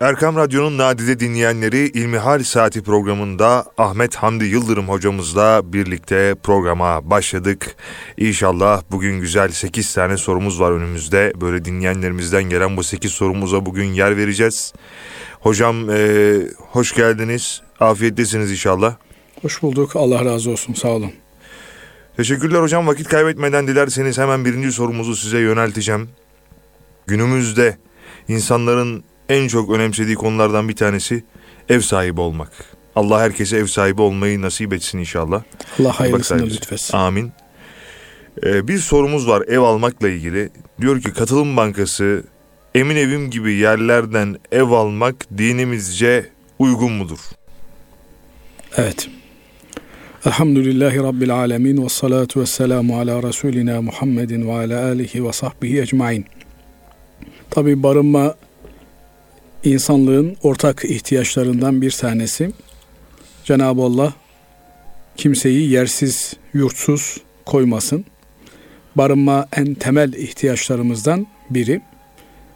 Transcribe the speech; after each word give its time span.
Erkam 0.00 0.36
Radyo'nun 0.36 0.78
nadide 0.78 1.20
dinleyenleri 1.20 1.78
İlmihal 1.78 2.42
Saati 2.42 2.82
programında 2.82 3.64
Ahmet 3.78 4.16
Hamdi 4.16 4.44
Yıldırım 4.44 4.88
hocamızla 4.88 5.72
birlikte 5.72 6.34
programa 6.42 7.10
başladık. 7.10 7.76
İnşallah 8.16 8.82
bugün 8.90 9.20
güzel 9.20 9.50
8 9.50 9.94
tane 9.94 10.16
sorumuz 10.16 10.60
var 10.60 10.72
önümüzde. 10.72 11.32
Böyle 11.40 11.64
dinleyenlerimizden 11.64 12.42
gelen 12.42 12.76
bu 12.76 12.82
8 12.82 13.12
sorumuza 13.12 13.66
bugün 13.66 13.84
yer 13.84 14.16
vereceğiz. 14.16 14.72
Hocam 15.40 15.90
e, 15.90 16.36
hoş 16.58 16.94
geldiniz. 16.94 17.62
Afiyettesiniz 17.80 18.50
inşallah. 18.50 18.96
Hoş 19.42 19.62
bulduk. 19.62 19.96
Allah 19.96 20.24
razı 20.24 20.50
olsun. 20.50 20.74
Sağ 20.74 20.88
olun. 20.88 21.12
Teşekkürler 22.16 22.60
hocam. 22.62 22.86
Vakit 22.86 23.08
kaybetmeden 23.08 23.68
dilerseniz 23.68 24.18
hemen 24.18 24.44
birinci 24.44 24.72
sorumuzu 24.72 25.16
size 25.16 25.38
yönelteceğim. 25.38 26.08
Günümüzde 27.06 27.78
insanların 28.28 29.04
en 29.28 29.48
çok 29.48 29.70
önemsediği 29.70 30.16
konulardan 30.16 30.68
bir 30.68 30.76
tanesi 30.76 31.24
ev 31.68 31.80
sahibi 31.80 32.20
olmak. 32.20 32.52
Allah 32.96 33.20
herkese 33.20 33.56
ev 33.56 33.66
sahibi 33.66 34.02
olmayı 34.02 34.42
nasip 34.42 34.72
etsin 34.72 34.98
inşallah. 34.98 35.42
Allah 35.80 36.00
hayırlısını 36.00 36.46
lütfetsin. 36.46 36.96
Amin. 36.96 37.32
Ee, 38.42 38.68
bir 38.68 38.78
sorumuz 38.78 39.28
var 39.28 39.42
ev 39.48 39.58
almakla 39.58 40.08
ilgili. 40.08 40.50
Diyor 40.80 41.00
ki 41.00 41.12
Katılım 41.12 41.56
Bankası 41.56 42.24
emin 42.74 42.96
evim 42.96 43.30
gibi 43.30 43.52
yerlerden 43.52 44.36
ev 44.52 44.70
almak 44.70 45.38
dinimizce 45.38 46.26
uygun 46.58 46.92
mudur? 46.92 47.18
Evet. 48.76 49.08
Elhamdülillahi 50.26 50.98
Rabbil 50.98 51.34
alemin 51.34 51.84
ve 51.84 51.88
salatu 51.88 52.40
ve 52.40 52.46
selamu 52.46 52.98
ala 52.98 53.22
Resulina 53.22 53.82
Muhammedin 53.82 54.48
ve 54.48 54.52
ala 54.52 54.84
alihi 54.86 55.24
ve 55.24 55.32
sahbihi 55.32 55.80
ecmain. 55.80 56.24
Tabi 57.50 57.82
barınma 57.82 58.34
insanlığın 59.64 60.36
ortak 60.42 60.84
ihtiyaçlarından 60.84 61.82
bir 61.82 61.90
tanesi. 61.90 62.50
Cenab-ı 63.44 63.82
Allah 63.82 64.12
kimseyi 65.16 65.70
yersiz, 65.70 66.36
yurtsuz 66.54 67.20
koymasın. 67.46 68.04
Barınma 68.96 69.48
en 69.56 69.74
temel 69.74 70.12
ihtiyaçlarımızdan 70.12 71.26
biri. 71.50 71.80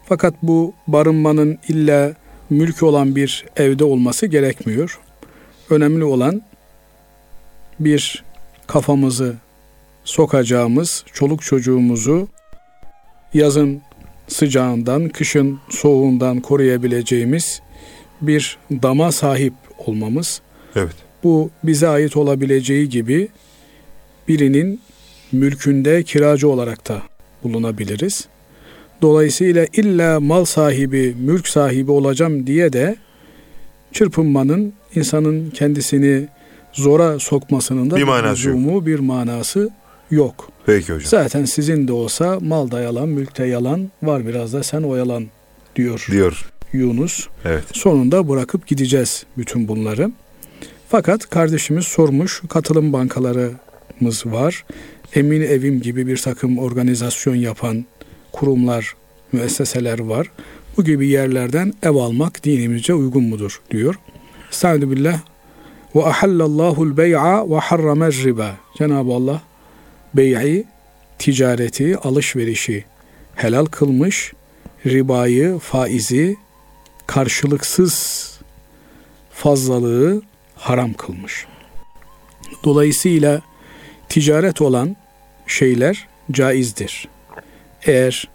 Fakat 0.05 0.35
bu 0.43 0.75
barınmanın 0.87 1.59
illa 1.69 2.15
mülk 2.51 2.83
olan 2.83 3.17
bir 3.17 3.45
evde 3.57 3.85
olması 3.85 4.27
gerekmiyor. 4.27 5.01
Önemli 5.71 6.05
olan 6.05 6.43
bir 7.81 8.25
kafamızı 8.67 9.35
sokacağımız 10.05 11.05
çoluk 11.13 11.43
çocuğumuzu 11.43 12.29
yazın 13.35 13.83
sıcağından, 14.29 15.09
kışın 15.09 15.59
soğuğundan 15.71 16.41
koruyabileceğimiz 16.41 17.61
bir 18.21 18.59
dama 18.71 19.13
sahip 19.13 19.53
olmamız. 19.79 20.41
Evet. 20.77 20.95
Bu 21.25 21.51
bize 21.65 21.89
ait 21.89 22.17
olabileceği 22.17 22.89
gibi 22.89 23.29
birinin 24.29 24.81
mülkünde 25.33 26.03
kiracı 26.03 26.49
olarak 26.49 26.89
da 26.89 27.03
bulunabiliriz. 27.45 28.29
Dolayısıyla 29.03 29.67
illa 29.73 30.21
mal 30.21 30.45
sahibi, 30.45 31.15
mülk 31.19 31.49
sahibi 31.49 31.91
olacağım 31.91 32.47
diye 32.47 32.73
de 32.73 32.97
çırpınmanın 33.93 34.73
insanın 34.95 35.51
kendisini 35.51 36.29
zora 36.73 37.19
sokmasının 37.19 37.91
da 37.91 37.97
bir 37.97 38.03
manası, 38.03 38.87
bir 38.87 38.99
manası 38.99 39.71
yok. 40.11 40.49
Peki 40.67 40.93
hocam. 40.93 41.09
Zaten 41.11 41.45
sizin 41.45 41.89
de 41.89 41.93
olsa 41.93 42.39
mal 42.41 42.71
da 42.71 42.81
yalan, 42.81 43.09
mülk 43.09 43.39
de 43.39 43.45
yalan 43.45 43.91
var 44.03 44.27
biraz 44.27 44.53
da 44.53 44.63
sen 44.63 44.83
oyalan 44.83 45.27
diyor. 45.77 46.07
Diyor. 46.11 46.51
Yunus. 46.73 47.29
Evet. 47.45 47.65
Sonunda 47.73 48.29
bırakıp 48.29 48.67
gideceğiz 48.67 49.25
bütün 49.39 49.69
bunları. 49.69 50.13
Fakat 50.89 51.31
kardeşimiz 51.31 51.85
sormuş 51.85 52.43
katılım 52.49 52.93
bankalarımız 52.93 54.27
var. 54.27 54.65
Emin 55.15 55.41
Evim 55.41 55.81
gibi 55.81 56.07
bir 56.07 56.17
takım 56.17 56.59
organizasyon 56.59 57.35
yapan 57.35 57.85
kurumlar, 58.33 58.95
müesseseler 59.33 59.99
var. 59.99 60.31
Bu 60.77 60.85
gibi 60.85 61.09
yerlerden 61.09 61.73
ev 61.83 61.95
almak 61.95 62.45
dinimizce 62.45 62.95
uygun 62.95 63.25
mudur 63.25 63.61
diyor. 63.71 63.95
Estaizu 64.51 64.91
billah 64.91 65.21
ve 65.95 66.05
ahallallahu 66.05 66.97
bey'a 66.97 67.51
ve 67.51 67.59
harramer 67.59 68.13
riba. 68.13 68.57
Cenab-ı 68.79 69.13
Allah 69.13 69.43
bey'i, 70.15 70.65
ticareti, 71.19 71.99
alışverişi 71.99 72.85
helal 73.35 73.67
kılmış, 73.67 74.33
ribayı, 74.87 75.59
faizi, 75.59 76.37
karşılıksız 77.07 78.29
fazlalığı 79.31 80.23
haram 80.57 80.93
kılmış. 80.93 81.47
Dolayısıyla 82.65 83.41
ticaret 84.09 84.61
olan 84.61 84.97
şeyler 85.47 86.07
caizdir. 86.33 87.09
Eğer 87.83 88.29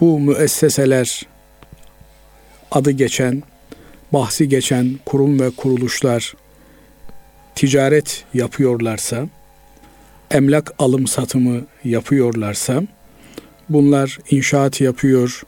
bu 0.00 0.20
müesseseler 0.20 1.26
adı 2.70 2.90
geçen, 2.90 3.42
bahsi 4.12 4.48
geçen 4.48 4.98
kurum 5.06 5.40
ve 5.40 5.50
kuruluşlar 5.50 6.34
ticaret 7.54 8.24
yapıyorlarsa, 8.34 9.28
emlak 10.30 10.72
alım 10.78 11.06
satımı 11.06 11.60
yapıyorlarsa, 11.84 12.82
bunlar 13.68 14.18
inşaat 14.30 14.80
yapıyor, 14.80 15.42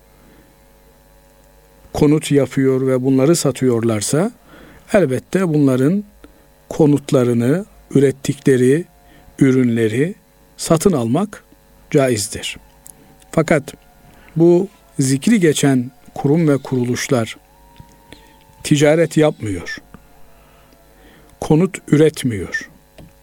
konut 1.93 2.31
yapıyor 2.31 2.87
ve 2.87 3.03
bunları 3.03 3.37
satıyorlarsa, 3.37 4.33
elbette 4.93 5.55
bunların 5.55 6.05
konutlarını, 6.69 7.65
ürettikleri 7.95 8.85
ürünleri 9.39 10.15
satın 10.57 10.93
almak 10.93 11.45
caizdir. 11.91 12.57
Fakat 13.31 13.75
bu 14.37 14.69
zikri 14.99 15.41
geçen 15.41 15.91
kurum 16.15 16.49
ve 16.49 16.59
kuruluşlar 16.59 17.37
ticaret 18.63 19.17
yapmıyor. 19.17 19.79
Konut 21.41 21.79
üretmiyor 21.89 22.70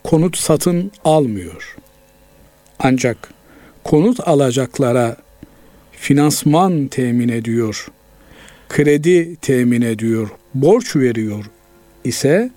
konut 0.08 0.38
satın 0.38 0.92
almıyor. 1.06 1.76
Ancak 2.80 3.34
konut 3.84 4.28
alacaklara 4.28 5.18
finansman 5.92 6.88
temin 6.88 7.30
ediyor, 7.30 7.88
kredi 8.70 9.36
temin 9.36 9.82
ediyor, 9.82 10.30
borç 10.54 10.96
veriyor 10.96 11.46
ise 12.04 12.52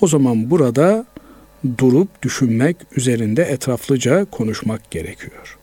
o 0.00 0.06
zaman 0.06 0.50
burada 0.50 1.06
durup 1.78 2.22
düşünmek 2.22 2.76
üzerinde 2.96 3.42
etraflıca 3.42 4.24
konuşmak 4.24 4.90
gerekiyor. 4.90 5.58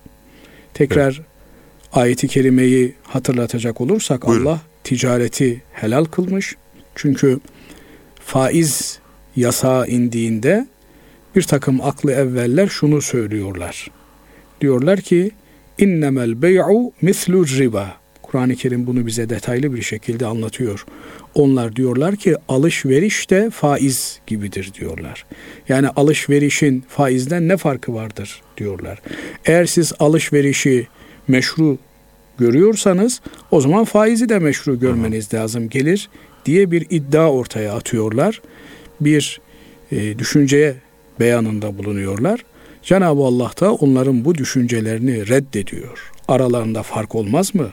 Tekrar 0.73 1.13
evet. 1.15 1.25
ayeti 1.93 2.27
kerimeyi 2.27 2.93
hatırlatacak 3.03 3.81
olursak 3.81 4.27
Buyurun. 4.27 4.45
Allah 4.45 4.61
ticareti 4.83 5.61
helal 5.71 6.05
kılmış. 6.05 6.55
Çünkü 6.95 7.39
faiz 8.25 8.99
yasağı 9.35 9.87
indiğinde 9.87 10.67
bir 11.35 11.43
takım 11.43 11.81
aklı 11.81 12.11
evveller 12.11 12.67
şunu 12.67 13.01
söylüyorlar. 13.01 13.87
Diyorlar 14.61 15.01
ki 15.01 15.31
innemel 15.77 16.41
bey'u 16.41 16.91
mislu 17.01 17.47
riba. 17.47 17.99
Kur'an-ı 18.21 18.55
Kerim 18.55 18.87
bunu 18.87 19.07
bize 19.07 19.29
detaylı 19.29 19.73
bir 19.75 19.81
şekilde 19.81 20.25
anlatıyor. 20.25 20.85
Onlar 21.35 21.75
diyorlar 21.75 22.15
ki 22.15 22.35
alışveriş 22.47 23.29
de 23.29 23.49
faiz 23.49 24.19
gibidir 24.27 24.71
diyorlar. 24.79 25.25
Yani 25.69 25.87
alışverişin 25.89 26.83
faizden 26.87 27.47
ne 27.47 27.57
farkı 27.57 27.93
vardır 27.93 28.41
diyorlar. 28.57 29.01
Eğer 29.45 29.65
siz 29.65 29.93
alışverişi 29.99 30.87
meşru 31.27 31.77
görüyorsanız 32.37 33.21
o 33.51 33.61
zaman 33.61 33.85
faizi 33.85 34.29
de 34.29 34.39
meşru 34.39 34.79
görmeniz 34.79 35.33
lazım 35.33 35.69
gelir 35.69 36.09
diye 36.45 36.71
bir 36.71 36.85
iddia 36.89 37.31
ortaya 37.31 37.73
atıyorlar. 37.73 38.41
Bir 39.01 39.41
e, 39.91 40.19
düşünceye 40.19 40.75
beyanında 41.19 41.77
bulunuyorlar. 41.77 42.45
Cenab-ı 42.83 43.21
Allah 43.21 43.51
da 43.61 43.73
onların 43.73 44.25
bu 44.25 44.35
düşüncelerini 44.35 45.27
reddediyor. 45.27 46.11
Aralarında 46.27 46.83
fark 46.83 47.15
olmaz 47.15 47.55
mı? 47.55 47.69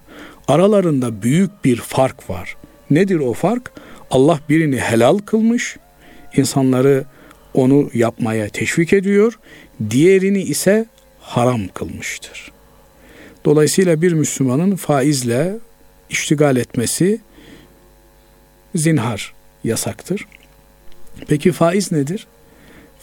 Aralarında 0.48 1.22
büyük 1.22 1.64
bir 1.64 1.76
fark 1.76 2.30
var. 2.30 2.56
Nedir 2.90 3.18
o 3.18 3.32
fark? 3.32 3.72
Allah 4.10 4.40
birini 4.48 4.76
helal 4.76 5.18
kılmış, 5.18 5.76
insanları 6.36 7.04
onu 7.54 7.90
yapmaya 7.94 8.48
teşvik 8.48 8.92
ediyor, 8.92 9.38
diğerini 9.90 10.42
ise 10.42 10.86
haram 11.20 11.68
kılmıştır. 11.68 12.52
Dolayısıyla 13.44 14.02
bir 14.02 14.12
Müslümanın 14.12 14.76
faizle 14.76 15.56
iştigal 16.10 16.56
etmesi 16.56 17.20
zinhar 18.74 19.34
yasaktır. 19.64 20.26
Peki 21.28 21.52
faiz 21.52 21.92
nedir? 21.92 22.26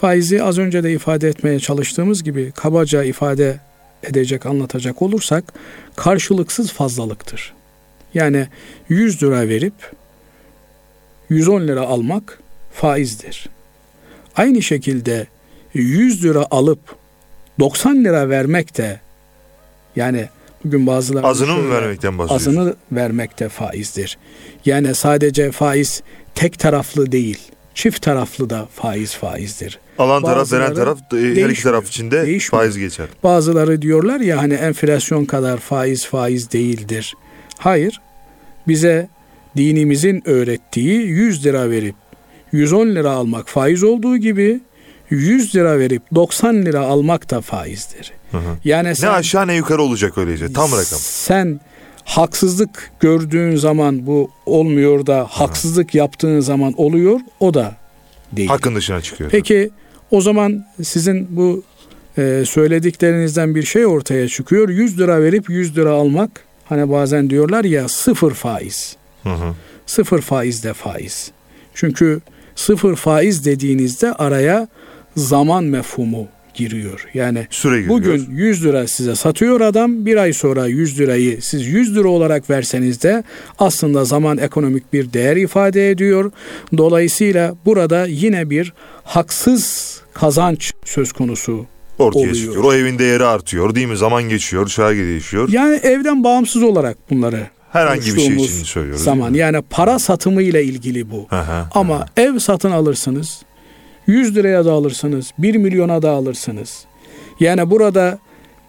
Faizi 0.04 0.44
az 0.44 0.58
önce 0.58 0.84
de 0.84 0.92
ifade 0.92 1.28
etmeye 1.28 1.60
çalıştığımız 1.60 2.24
gibi 2.24 2.52
kabaca 2.52 3.04
ifade 3.04 3.60
edecek, 4.04 4.46
anlatacak 4.46 5.02
olursak 5.02 5.54
karşılıksız 5.96 6.72
fazlalıktır. 6.72 7.54
Yani 8.14 8.48
100 8.90 9.24
lira 9.24 9.48
verip 9.50 9.74
110 11.30 11.68
lira 11.68 11.82
almak 11.82 12.40
faizdir. 12.74 13.50
Aynı 14.36 14.62
şekilde 14.62 15.28
100 15.74 16.24
lira 16.24 16.48
alıp 16.52 16.96
90 17.60 18.04
lira 18.04 18.30
vermek 18.30 18.78
de 18.78 19.00
yani 19.96 20.30
bugün 20.66 20.88
bazıları 20.88 21.28
azını 21.28 21.56
mı 21.56 21.72
vermekten 21.72 22.18
bahsediyorsun? 22.18 22.52
Azını 22.52 22.76
vermekte 22.92 23.50
faizdir. 23.50 24.18
Yani 24.66 24.96
sadece 24.96 25.52
faiz 25.52 26.04
tek 26.36 26.60
taraflı 26.60 27.12
değil, 27.12 27.53
çift 27.74 28.02
taraflı 28.02 28.50
da 28.50 28.68
faiz 28.76 29.16
faizdir. 29.16 29.80
Alan 29.98 30.24
taraf, 30.24 30.54
veren 30.54 30.74
taraf 30.74 31.00
her 31.12 31.50
iki 31.50 31.64
taraf 31.64 31.88
içinde 31.88 32.26
değişmiyor. 32.26 32.64
faiz 32.64 32.78
geçer. 32.78 33.08
Bazıları 33.24 33.82
diyorlar 33.82 34.20
ya 34.20 34.38
hani 34.38 34.54
enflasyon 34.54 35.26
kadar 35.26 35.58
faiz 35.58 36.06
faiz 36.06 36.52
değildir. 36.52 37.14
Hayır. 37.58 38.02
Bize 38.68 39.10
dinimizin 39.58 40.22
öğrettiği 40.26 41.02
100 41.02 41.46
lira 41.46 41.70
verip 41.70 41.96
110 42.52 42.88
lira 42.88 43.12
almak 43.12 43.50
faiz 43.50 43.84
olduğu 43.84 44.18
gibi 44.18 44.60
100 45.10 45.56
lira 45.56 45.80
verip 45.80 46.02
90 46.16 46.66
lira 46.66 46.80
almak 46.80 47.30
da 47.30 47.42
faizdir. 47.42 48.12
Hı 48.32 48.38
hı. 48.38 48.58
Yani 48.64 48.96
sen, 48.96 49.10
ne 49.10 49.14
aşağı 49.14 49.48
ne 49.48 49.56
yukarı 49.56 49.82
olacak 49.82 50.18
öylece 50.18 50.54
tam 50.54 50.72
rakam. 50.72 51.00
Sen 51.00 51.60
haksızlık 52.06 52.92
gördüğün 53.00 53.56
zaman 53.56 54.06
bu 54.08 54.32
olmuyor 54.46 55.06
da 55.06 55.28
haksızlık 55.30 55.96
yaptığın 55.96 56.40
zaman 56.40 56.74
oluyor 56.78 57.20
o 57.40 57.54
da 57.54 57.76
değil. 58.32 58.50
Hakkın 58.50 58.76
dışına 58.76 59.02
çıkıyor. 59.02 59.30
Peki 59.30 59.70
o 60.12 60.22
zaman 60.22 60.66
sizin 60.84 61.28
bu 61.30 61.64
e, 62.18 62.44
söylediklerinizden 62.46 63.56
bir 63.56 63.64
şey 63.64 63.86
ortaya 63.86 64.28
çıkıyor. 64.28 64.70
100 64.70 65.00
lira 65.00 65.22
verip 65.22 65.50
100 65.50 65.78
lira 65.78 65.92
almak 65.92 66.46
hani 66.66 66.92
bazen 66.92 67.30
diyorlar 67.30 67.64
ya 67.64 67.88
sıfır 67.88 68.34
faiz. 68.34 68.96
Hı 69.24 69.30
hı. 69.30 69.54
Sıfır 69.86 70.22
faiz 70.22 70.64
de 70.64 70.74
faiz. 70.74 71.32
Çünkü 71.74 72.22
sıfır 72.56 72.96
faiz 72.96 73.46
dediğinizde 73.46 74.14
araya 74.14 74.68
zaman 75.16 75.64
mefhumu 75.64 76.28
giriyor. 76.54 77.06
Yani 77.14 77.48
Süre 77.50 77.90
bugün 77.90 78.28
100 78.32 78.66
lira 78.66 78.88
size 78.88 79.16
satıyor 79.16 79.62
adam 79.62 80.06
bir 80.06 80.18
ay 80.18 80.34
sonra 80.34 80.68
100 80.68 81.00
lirayı 81.00 81.42
siz 81.42 81.68
100 81.68 81.96
lira 81.96 82.08
olarak 82.08 82.50
verseniz 82.50 83.04
de 83.04 83.24
aslında 83.60 84.06
zaman 84.06 84.38
ekonomik 84.38 84.94
bir 84.94 85.14
değer 85.14 85.36
ifade 85.36 85.90
ediyor. 85.92 86.32
Dolayısıyla 86.78 87.56
burada 87.66 88.06
yine 88.06 88.50
bir 88.50 88.74
haksız 89.04 89.94
kazanç 90.14 90.72
söz 90.86 91.12
konusu 91.12 91.66
ortaya 92.00 92.20
oluyor. 92.20 92.36
çıkıyor. 92.36 92.64
O 92.64 92.74
evin 92.74 93.00
değeri 93.00 93.24
artıyor 93.26 93.76
değil 93.76 93.88
mi? 93.88 93.98
Zaman 93.98 94.24
geçiyor, 94.24 94.68
çağ 94.68 94.90
değişiyor. 94.90 95.50
Yani 95.52 95.76
evden 95.76 96.24
bağımsız 96.24 96.64
olarak 96.64 96.98
bunları 97.10 97.48
herhangi 97.72 98.16
bir 98.16 98.20
şey 98.20 98.36
için 98.36 98.64
söylüyoruz. 98.64 99.04
Zaman 99.04 99.34
yani 99.34 99.62
para 99.70 100.00
satımı 100.00 100.42
ile 100.42 100.64
ilgili 100.64 101.12
bu. 101.12 101.28
Aha, 101.32 101.70
Ama 101.74 101.96
aha. 101.96 102.06
ev 102.18 102.40
satın 102.40 102.72
alırsınız 102.72 103.42
100 104.08 104.36
liraya 104.36 104.66
da 104.66 104.72
alırsınız, 104.72 105.32
1 105.38 105.56
milyona 105.56 106.02
da 106.02 106.12
alırsınız. 106.12 106.86
Yani 107.40 107.70
burada 107.70 108.20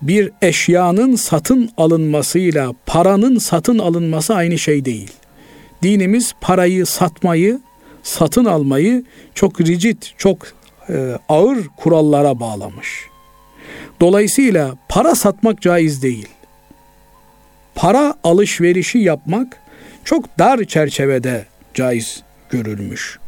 bir 0.02 0.30
eşyanın 0.42 1.16
satın 1.16 1.70
alınmasıyla 1.76 2.72
paranın 2.86 3.38
satın 3.38 3.78
alınması 3.78 4.34
aynı 4.34 4.58
şey 4.58 4.84
değil. 4.84 5.10
Dinimiz 5.82 6.34
parayı 6.40 6.86
satmayı, 6.86 7.60
satın 8.02 8.44
almayı 8.44 9.04
çok 9.34 9.60
rigid, 9.60 10.02
çok 10.18 10.38
e, 10.88 11.18
ağır 11.28 11.58
kurallara 11.76 12.40
bağlamış. 12.40 13.04
Dolayısıyla 14.00 14.74
para 14.88 15.14
satmak 15.14 15.60
caiz 15.60 16.02
değil. 16.02 16.28
Para 17.74 18.14
alışverişi 18.24 18.98
yapmak 18.98 19.56
çok 20.04 20.38
dar 20.38 20.64
çerçevede 20.64 21.46
caiz 21.74 22.22
görülmüş. 22.50 23.18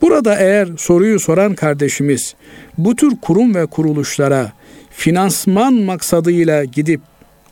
Burada 0.00 0.36
eğer 0.36 0.68
soruyu 0.76 1.20
soran 1.20 1.54
kardeşimiz 1.54 2.34
bu 2.78 2.96
tür 2.96 3.16
kurum 3.22 3.54
ve 3.54 3.66
kuruluşlara 3.66 4.52
finansman 4.90 5.74
maksadıyla 5.74 6.64
gidip 6.64 7.00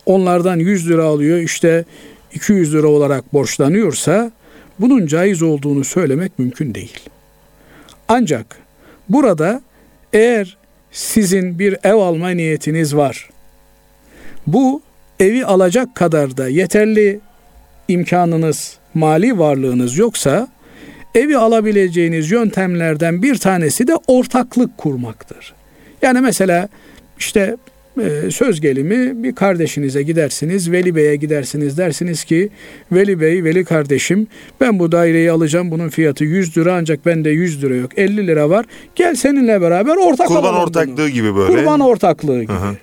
onlardan 0.07 0.59
100 0.59 0.89
lira 0.89 1.05
alıyor 1.05 1.39
işte 1.39 1.85
200 2.35 2.75
lira 2.75 2.87
olarak 2.87 3.33
borçlanıyorsa 3.33 4.33
bunun 4.81 5.07
caiz 5.07 5.43
olduğunu 5.43 5.85
söylemek 5.85 6.39
mümkün 6.39 6.75
değil. 6.75 7.01
Ancak 8.09 8.59
burada 9.09 9.63
eğer 10.13 10.57
sizin 10.93 11.59
bir 11.59 11.77
ev 11.85 11.95
alma 11.95 12.31
niyetiniz 12.31 12.97
var. 12.97 13.31
Bu 14.47 14.83
evi 15.21 15.45
alacak 15.45 15.95
kadar 15.95 16.37
da 16.37 16.49
yeterli 16.49 17.21
imkanınız, 17.89 18.79
mali 18.95 19.39
varlığınız 19.39 19.97
yoksa 19.99 20.49
evi 21.15 21.37
alabileceğiniz 21.37 22.31
yöntemlerden 22.31 23.23
bir 23.23 23.37
tanesi 23.37 23.89
de 23.89 23.93
ortaklık 24.07 24.79
kurmaktır. 24.79 25.55
Yani 26.03 26.21
mesela 26.21 26.69
işte 27.19 27.57
e, 28.01 28.31
söz 28.31 28.61
gelimi 28.61 29.23
bir 29.23 29.35
kardeşinize 29.35 30.03
gidersiniz, 30.03 30.73
Veli 30.73 30.97
Bey'e 30.97 31.17
gidersiniz 31.17 31.79
dersiniz 31.79 32.25
ki 32.25 32.49
Veli 32.93 33.21
Bey, 33.21 33.45
Veli 33.45 33.65
kardeşim 33.65 34.27
ben 34.61 34.79
bu 34.79 34.93
daireyi 34.93 35.31
alacağım 35.31 35.71
bunun 35.71 35.89
fiyatı 35.89 36.25
100 36.25 36.59
lira 36.59 36.75
ancak 36.75 37.07
bende 37.07 37.31
100 37.31 37.63
lira 37.65 37.75
yok 37.75 37.99
50 37.99 38.27
lira 38.27 38.51
var 38.51 38.67
gel 38.95 39.15
seninle 39.15 39.61
beraber 39.61 39.97
ortak 39.97 40.29
Kurban 40.29 40.55
ortaklığı 40.55 40.97
bunu. 40.97 41.09
gibi 41.09 41.37
böyle. 41.37 41.53
Kurban 41.53 41.81
ortaklığı 41.81 42.43
gibi. 42.43 42.53
Hı 42.53 42.57
hı. 42.57 42.77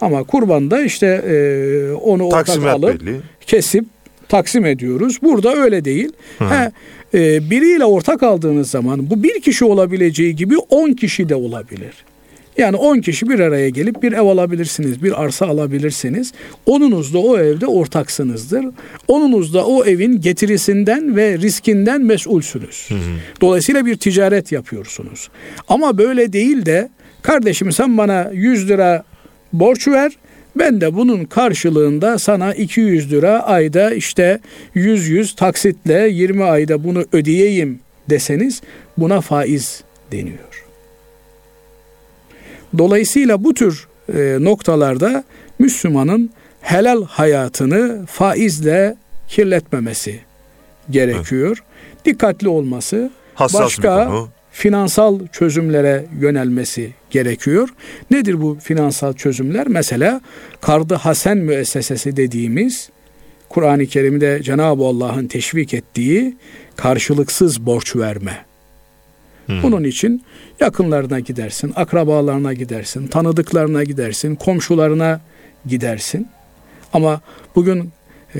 Ama 0.00 0.22
kurbanda 0.24 0.80
işte 0.82 1.06
e, 1.06 1.92
onu 1.92 2.26
ortak 2.26 2.48
alıp 2.66 3.00
belli. 3.00 3.20
kesip 3.46 3.84
taksim 4.28 4.66
ediyoruz. 4.66 5.18
Burada 5.22 5.54
öyle 5.54 5.84
değil. 5.84 6.12
He, 6.38 6.72
e, 7.14 7.50
biriyle 7.50 7.84
ortak 7.84 8.22
aldığınız 8.22 8.70
zaman 8.70 9.10
bu 9.10 9.22
bir 9.22 9.40
kişi 9.40 9.64
olabileceği 9.64 10.36
gibi 10.36 10.56
on 10.56 10.92
kişi 10.92 11.28
de 11.28 11.34
olabilir. 11.34 11.92
Yani 12.58 12.76
10 12.76 12.98
kişi 13.00 13.28
bir 13.28 13.40
araya 13.40 13.68
gelip 13.68 14.02
bir 14.02 14.12
ev 14.12 14.22
alabilirsiniz, 14.22 15.02
bir 15.02 15.22
arsa 15.22 15.46
alabilirsiniz. 15.46 16.32
Onunuz 16.66 17.14
da 17.14 17.18
o 17.18 17.38
evde 17.38 17.66
ortaksınızdır. 17.66 18.64
Onunuz 19.08 19.54
da 19.54 19.66
o 19.66 19.84
evin 19.84 20.20
getirisinden 20.20 21.16
ve 21.16 21.38
riskinden 21.38 22.02
mesulsünüz. 22.02 22.86
Hı 22.88 22.94
hı. 22.94 22.98
Dolayısıyla 23.40 23.86
bir 23.86 23.96
ticaret 23.96 24.52
yapıyorsunuz. 24.52 25.28
Ama 25.68 25.98
böyle 25.98 26.32
değil 26.32 26.66
de 26.66 26.88
kardeşim 27.22 27.72
sen 27.72 27.98
bana 27.98 28.30
100 28.32 28.68
lira 28.68 29.04
borç 29.52 29.88
ver, 29.88 30.12
ben 30.56 30.80
de 30.80 30.94
bunun 30.94 31.24
karşılığında 31.24 32.18
sana 32.18 32.54
200 32.54 33.12
lira 33.12 33.42
ayda 33.42 33.94
işte 33.94 34.40
100 34.74 35.08
100 35.08 35.36
taksitle 35.36 36.08
20 36.08 36.44
ayda 36.44 36.84
bunu 36.84 37.04
ödeyeyim 37.12 37.80
deseniz 38.10 38.62
buna 38.98 39.20
faiz 39.20 39.84
deniyor. 40.12 40.64
Dolayısıyla 42.78 43.44
bu 43.44 43.54
tür 43.54 43.86
e, 44.14 44.36
noktalarda 44.40 45.24
Müslümanın 45.58 46.30
helal 46.60 47.04
hayatını 47.04 48.06
faizle 48.06 48.96
kirletmemesi 49.28 50.20
gerekiyor. 50.90 51.62
Evet. 51.62 52.04
Dikkatli 52.04 52.48
olması, 52.48 53.10
Hassas 53.34 53.60
başka 53.60 54.12
finansal 54.52 55.26
çözümlere 55.26 56.06
yönelmesi 56.20 56.92
gerekiyor. 57.10 57.68
Nedir 58.10 58.40
bu 58.42 58.58
finansal 58.62 59.12
çözümler? 59.12 59.68
Mesela 59.68 60.20
Kardı 60.60 60.94
Hasen 60.94 61.38
müessesesi 61.38 62.16
dediğimiz 62.16 62.90
Kur'an-ı 63.48 63.86
Kerim'de 63.86 64.42
Cenab-ı 64.42 64.84
Allah'ın 64.84 65.26
teşvik 65.26 65.74
ettiği 65.74 66.36
karşılıksız 66.76 67.66
borç 67.66 67.96
verme. 67.96 68.44
Hmm. 69.46 69.62
Bunun 69.62 69.84
için 69.84 70.22
yakınlarına 70.60 71.20
gidersin, 71.20 71.72
akrabalarına 71.76 72.52
gidersin, 72.52 73.06
tanıdıklarına 73.06 73.84
gidersin, 73.84 74.34
komşularına 74.34 75.20
gidersin. 75.66 76.28
Ama 76.92 77.20
bugün 77.54 77.90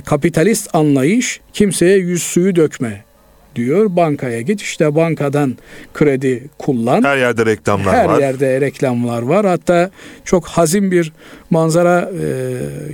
kapitalist 0.05 0.75
anlayış 0.75 1.41
kimseye 1.53 1.99
yüz 1.99 2.23
suyu 2.23 2.57
dökme 2.57 3.05
diyor. 3.57 3.97
Bankaya 3.97 4.41
git 4.41 4.63
işte 4.63 4.95
bankadan 4.95 5.57
kredi 5.95 6.45
kullan. 6.59 7.03
Her 7.03 7.17
yerde 7.17 7.47
reklamlar 7.47 7.95
Her 7.95 8.07
var. 8.07 8.15
Her 8.15 8.21
yerde 8.21 8.61
reklamlar 8.61 9.23
var. 9.23 9.47
Hatta 9.47 9.91
çok 10.25 10.47
hazin 10.47 10.91
bir 10.91 11.13
manzara 11.53 12.11
e, 12.23 12.53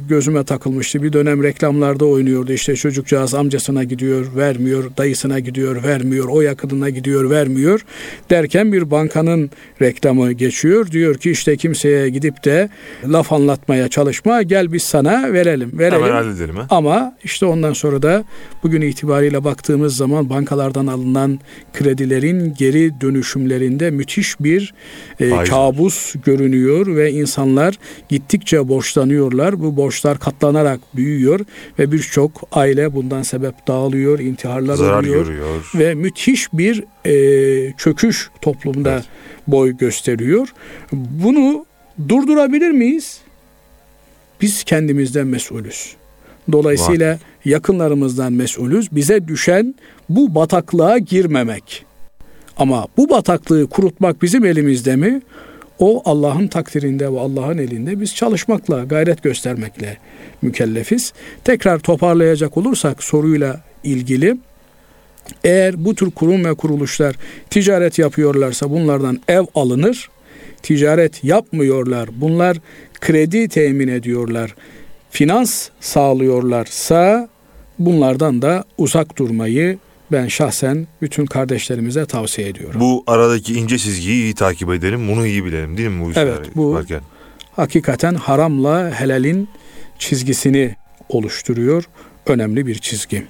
gözüme 0.08 0.44
takılmıştı. 0.44 1.02
Bir 1.02 1.12
dönem 1.12 1.42
reklamlarda 1.42 2.04
oynuyordu. 2.04 2.52
İşte 2.52 2.76
çocukcağız 2.76 3.34
amcasına 3.34 3.84
gidiyor, 3.84 4.26
vermiyor. 4.36 4.84
Dayısına 4.98 5.38
gidiyor, 5.38 5.82
vermiyor. 5.84 6.28
O 6.28 6.40
yakınına 6.40 6.90
gidiyor, 6.90 7.30
vermiyor. 7.30 7.84
Derken 8.30 8.72
bir 8.72 8.90
bankanın 8.90 9.50
reklamı 9.82 10.32
geçiyor. 10.32 10.90
Diyor 10.90 11.14
ki 11.14 11.30
işte 11.30 11.56
kimseye 11.56 12.08
gidip 12.08 12.44
de 12.44 12.68
laf 13.04 13.32
anlatmaya 13.32 13.88
çalışma. 13.88 14.42
Gel 14.42 14.72
biz 14.72 14.82
sana 14.82 15.32
verelim. 15.32 15.78
Verelim. 15.78 16.02
Hemen 16.02 16.12
halledelim. 16.12 16.56
He? 16.56 16.62
Ama 16.70 17.16
işte 17.24 17.46
ondan 17.46 17.72
sonra 17.72 18.02
da 18.02 18.24
bugün 18.62 18.80
itibariyle 18.80 19.44
baktığımız 19.44 19.96
zaman 19.96 20.30
banka 20.30 20.48
bankalardan 20.48 20.86
alınan 20.86 21.40
kredilerin 21.72 22.54
geri 22.58 23.00
dönüşümlerinde 23.00 23.90
müthiş 23.90 24.40
bir 24.40 24.74
e, 25.20 25.30
kabus 25.30 26.14
görünüyor 26.24 26.96
ve 26.96 27.12
insanlar 27.12 27.74
gittikçe 28.08 28.47
borçlanıyorlar. 28.56 29.60
Bu 29.60 29.76
borçlar 29.76 30.18
katlanarak 30.18 30.80
büyüyor 30.96 31.40
ve 31.78 31.92
birçok 31.92 32.30
aile 32.52 32.94
bundan 32.94 33.22
sebep 33.22 33.66
dağılıyor, 33.68 34.18
intiharlar 34.18 34.74
Zarar 34.74 35.00
oluyor 35.00 35.26
görüyor. 35.26 35.70
ve 35.74 35.94
müthiş 35.94 36.52
bir 36.52 36.84
e, 37.06 37.72
çöküş 37.72 38.30
toplumda 38.42 38.92
Evet. 38.92 39.04
boy 39.46 39.76
gösteriyor. 39.76 40.48
Bunu 40.92 41.66
durdurabilir 42.08 42.70
miyiz? 42.70 43.20
Biz 44.40 44.64
kendimizden 44.64 45.26
mesulüz. 45.26 45.96
Dolayısıyla 46.52 47.18
yakınlarımızdan 47.44 48.32
mesulüz. 48.32 48.88
Bize 48.92 49.28
düşen 49.28 49.74
bu 50.08 50.34
bataklığa 50.34 50.98
girmemek. 50.98 51.84
Ama 52.56 52.86
bu 52.96 53.10
bataklığı 53.10 53.66
kurutmak 53.66 54.22
bizim 54.22 54.44
elimizde 54.44 54.96
mi? 54.96 55.22
O 55.78 56.02
Allah'ın 56.04 56.49
takdirinde 56.49 57.12
ve 57.12 57.20
Allah'ın 57.20 57.58
elinde 57.58 58.00
biz 58.00 58.14
çalışmakla, 58.14 58.85
gayret 58.85 59.23
göstermekle 59.23 59.97
mükellefiz. 60.42 61.12
Tekrar 61.44 61.78
toparlayacak 61.78 62.56
olursak 62.56 63.02
soruyla 63.02 63.61
ilgili 63.85 64.37
eğer 65.44 65.85
bu 65.85 65.94
tür 65.94 66.11
kurum 66.11 66.44
ve 66.44 66.54
kuruluşlar 66.54 67.16
ticaret 67.50 67.99
yapıyorlarsa 67.99 68.70
bunlardan 68.70 69.20
ev 69.28 69.44
alınır. 69.54 70.11
Ticaret 70.62 71.25
yapmıyorlar. 71.25 72.08
Bunlar 72.12 72.56
kredi 73.00 73.49
temin 73.49 73.88
ediyorlar. 73.88 74.54
Finans 75.11 75.68
sağlıyorlarsa 75.80 77.28
bunlardan 77.78 78.42
da 78.42 78.64
uzak 78.78 79.18
durmayı 79.18 79.78
ben 80.12 80.28
şahsen 80.28 80.86
bütün 81.02 81.26
kardeşlerimize 81.26 82.06
tavsiye 82.06 82.48
ediyorum. 82.48 82.80
Bu 82.80 83.04
aradaki 83.06 83.54
ince 83.54 83.78
çizgiyi 83.78 84.22
iyi 84.22 84.34
takip 84.34 84.70
edelim. 84.70 85.08
Bunu 85.08 85.26
iyi 85.26 85.44
bilelim 85.44 85.76
değil 85.76 85.88
mi 85.88 86.04
bu 86.04 86.10
işler 86.10 86.26
Evet, 86.26 86.56
bu- 86.56 86.72
varken? 86.74 87.00
Hakikaten 87.56 88.14
haramla 88.14 88.90
helalin 89.00 89.48
çizgisini 89.98 90.76
oluşturuyor. 91.08 91.84
Önemli 92.26 92.66
bir 92.66 92.74
çizgi. 92.74 93.26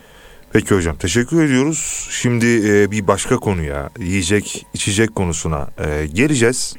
Peki 0.53 0.75
hocam 0.75 0.97
teşekkür 0.97 1.45
ediyoruz. 1.45 2.09
Şimdi 2.11 2.47
e, 2.47 2.91
bir 2.91 3.07
başka 3.07 3.37
konuya, 3.37 3.91
yiyecek, 3.99 4.67
içecek 4.75 5.15
konusuna 5.15 5.69
e, 5.79 6.07
geleceğiz. 6.07 6.75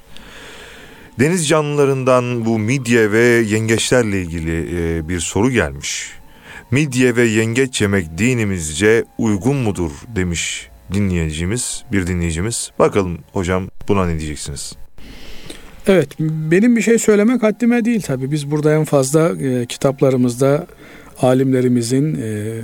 Deniz 1.19 1.47
canlılarından 1.47 2.45
bu 2.45 2.59
midye 2.59 3.11
ve 3.11 3.19
yengeçlerle 3.25 4.21
ilgili 4.21 4.69
e, 4.97 5.09
bir 5.09 5.19
soru 5.19 5.51
gelmiş. 5.51 6.11
Midye 6.71 7.15
ve 7.15 7.23
yengeç 7.25 7.81
yemek 7.81 8.17
dinimizce 8.17 9.05
uygun 9.17 9.55
mudur 9.55 9.91
demiş 10.15 10.69
dinleyicimiz, 10.93 11.83
bir 11.91 12.07
dinleyicimiz. 12.07 12.71
Bakalım 12.79 13.17
hocam 13.33 13.67
buna 13.87 14.05
ne 14.05 14.19
diyeceksiniz? 14.19 14.73
Evet, 15.87 16.09
benim 16.19 16.75
bir 16.75 16.81
şey 16.81 16.99
söylemek 16.99 17.43
haddime 17.43 17.85
değil 17.85 18.01
tabii. 18.01 18.31
Biz 18.31 18.51
burada 18.51 18.73
en 18.73 18.85
fazla 18.85 19.31
e, 19.41 19.65
kitaplarımızda 19.65 20.67
alimlerimizin, 21.21 22.15
e, 22.15 22.61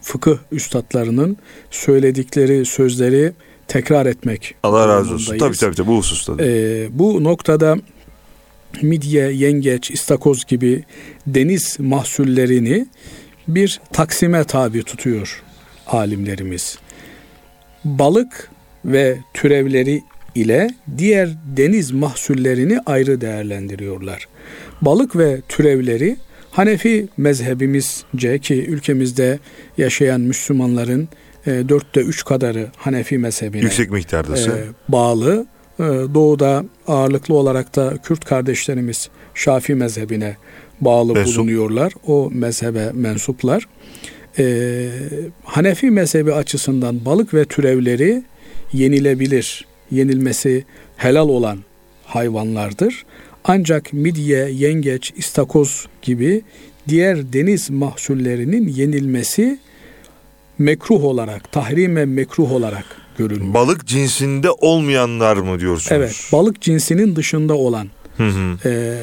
fıkıh 0.00 0.38
üstadlarının 0.52 1.36
söyledikleri 1.70 2.64
sözleri 2.64 3.32
tekrar 3.68 4.06
etmek. 4.06 4.54
Allah 4.62 4.88
razı 4.88 5.14
olsun. 5.14 5.38
Tabii 5.38 5.56
tabii 5.56 5.74
tabii 5.74 5.88
bu 5.88 5.96
hususta. 5.96 6.36
E, 6.40 6.88
bu 6.98 7.24
noktada 7.24 7.76
midye, 8.82 9.32
yengeç, 9.32 9.90
istakoz 9.90 10.44
gibi 10.44 10.84
deniz 11.26 11.80
mahsullerini 11.80 12.86
bir 13.48 13.80
taksime 13.92 14.44
tabi 14.44 14.82
tutuyor 14.82 15.42
alimlerimiz. 15.86 16.78
Balık 17.84 18.50
ve 18.84 19.18
türevleri 19.34 20.02
ile 20.34 20.70
diğer 20.98 21.30
deniz 21.56 21.90
mahsullerini 21.90 22.80
ayrı 22.86 23.20
değerlendiriyorlar. 23.20 24.28
Balık 24.82 25.16
ve 25.16 25.40
türevleri 25.48 26.16
Hanefi 26.50 27.08
mezhebimizce 27.16 28.38
ki 28.38 28.66
ülkemizde 28.66 29.38
yaşayan 29.78 30.20
Müslümanların 30.20 31.08
e, 31.46 31.68
dörtte 31.68 32.00
üç 32.00 32.24
kadarı 32.24 32.66
Hanefi 32.76 33.18
mezhebine 33.18 33.62
Yüksek 33.62 33.90
miktardası. 33.90 34.50
e, 34.50 34.92
bağlı. 34.92 35.46
E, 35.78 35.82
doğuda 35.84 36.64
ağırlıklı 36.86 37.34
olarak 37.34 37.76
da 37.76 37.94
Kürt 38.02 38.24
kardeşlerimiz 38.24 39.08
Şafi 39.34 39.74
mezhebine 39.74 40.36
bağlı 40.80 41.12
Mensup. 41.14 41.36
bulunuyorlar. 41.38 41.92
O 42.06 42.30
mezhebe 42.32 42.90
mensuplar. 42.94 43.68
E, 44.38 44.88
Hanefi 45.44 45.90
mezhebi 45.90 46.32
açısından 46.32 47.04
balık 47.04 47.34
ve 47.34 47.44
türevleri 47.44 48.22
yenilebilir, 48.72 49.66
yenilmesi 49.90 50.64
helal 50.96 51.28
olan 51.28 51.58
hayvanlardır. 52.04 53.04
Ancak 53.44 53.92
midye, 53.92 54.48
yengeç, 54.50 55.12
istakoz 55.16 55.86
gibi 56.02 56.42
diğer 56.88 57.32
deniz 57.32 57.70
mahsullerinin 57.70 58.68
yenilmesi 58.68 59.58
mekruh 60.58 61.04
olarak, 61.04 61.52
tahrime 61.52 62.04
mekruh 62.04 62.52
olarak 62.52 62.84
görülmüş. 63.18 63.54
Balık 63.54 63.86
cinsinde 63.86 64.50
olmayanlar 64.50 65.36
mı 65.36 65.60
diyorsunuz? 65.60 65.92
Evet, 65.92 66.28
balık 66.32 66.60
cinsinin 66.60 67.16
dışında 67.16 67.54
olan 67.54 67.88
Hı 68.16 68.28
hı. 68.28 68.68
e, 68.68 68.94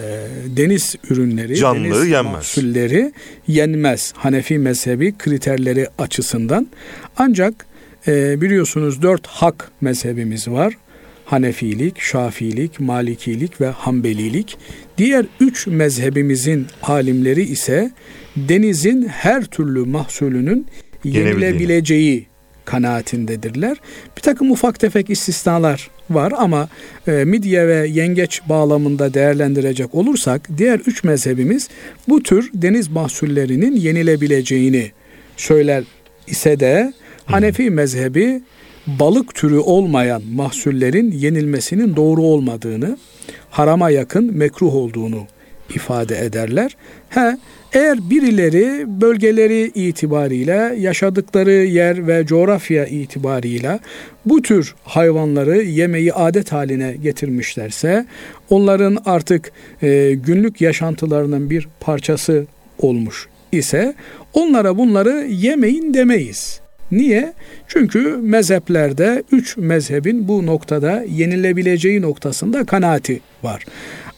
deniz 0.58 0.96
ürünleri, 1.10 1.56
Canlı 1.56 1.84
deniz 1.84 2.08
yenmez. 2.08 2.34
mahsulleri 2.34 3.14
yenmez. 3.48 4.14
Hanefi 4.18 4.58
mezhebi 4.58 5.18
kriterleri 5.18 5.88
açısından. 5.98 6.68
Ancak 7.18 7.66
e, 8.08 8.42
biliyorsunuz 8.42 9.02
dört 9.02 9.28
hak 9.28 9.72
mezhebimiz 9.82 10.48
var. 10.48 10.74
Hanefilik, 11.26 12.00
Şafiilik, 12.00 12.80
Malikilik 12.80 13.62
ve 13.62 13.68
Hanbelilik. 13.68 14.58
Diğer 14.98 15.26
üç 15.40 15.68
mezhebimizin 15.68 16.68
alimleri 16.84 17.42
ise 17.42 17.92
denizin 18.36 19.08
her 19.08 19.44
türlü 19.46 19.86
mahsulünün 19.86 20.68
yenilebileceği 21.04 22.29
kanaatindedirler. 22.70 23.78
Bir 24.18 24.22
takım 24.22 24.52
ufak 24.52 24.80
tefek 24.80 25.10
istisnalar 25.10 25.90
var 26.10 26.34
ama 26.38 26.70
e, 27.08 27.12
midye 27.12 27.68
ve 27.68 27.88
yengeç 27.88 28.42
bağlamında 28.50 29.14
değerlendirecek 29.14 29.96
olursak 29.96 30.50
diğer 30.58 30.80
üç 30.80 31.04
mezhebimiz 31.04 31.70
bu 32.08 32.24
tür 32.24 32.52
deniz 32.54 32.88
mahsullerinin 32.90 33.76
yenilebileceğini 33.76 34.92
söyler 35.38 35.84
ise 36.28 36.60
de 36.60 36.94
Hanefi 37.26 37.70
mezhebi 37.70 38.42
balık 38.88 39.36
türü 39.36 39.58
olmayan 39.58 40.22
mahsullerin 40.34 41.12
yenilmesinin 41.12 41.96
doğru 41.96 42.22
olmadığını, 42.22 42.98
harama 43.50 43.90
yakın 43.90 44.38
mekruh 44.38 44.76
olduğunu 44.76 45.28
ifade 45.76 46.26
ederler. 46.26 46.76
He, 47.10 47.38
eğer 47.74 48.10
birileri 48.10 48.86
bölgeleri 49.02 49.72
itibariyle 49.76 50.76
yaşadıkları 50.80 51.52
yer 51.52 52.08
ve 52.08 52.26
coğrafya 52.26 52.86
itibarıyla 52.86 53.80
bu 54.26 54.42
tür 54.42 54.76
hayvanları 54.84 55.62
yemeği 55.62 56.14
adet 56.14 56.52
haline 56.52 56.96
getirmişlerse 57.04 58.06
onların 58.50 58.98
artık 59.06 59.52
e, 59.82 60.14
günlük 60.14 60.62
yaşantılarının 60.62 61.50
bir 61.50 61.68
parçası 61.80 62.46
olmuş 62.80 63.28
ise 63.52 63.94
onlara 64.34 64.78
bunları 64.78 65.26
yemeyin 65.30 65.94
demeyiz. 65.94 66.60
Niye? 66.92 67.34
Çünkü 67.68 68.18
mezheplerde 68.18 69.24
üç 69.32 69.58
mezhebin 69.58 70.28
bu 70.28 70.46
noktada 70.46 71.04
yenilebileceği 71.10 72.02
noktasında 72.02 72.66
kanaati 72.66 73.20
var. 73.44 73.66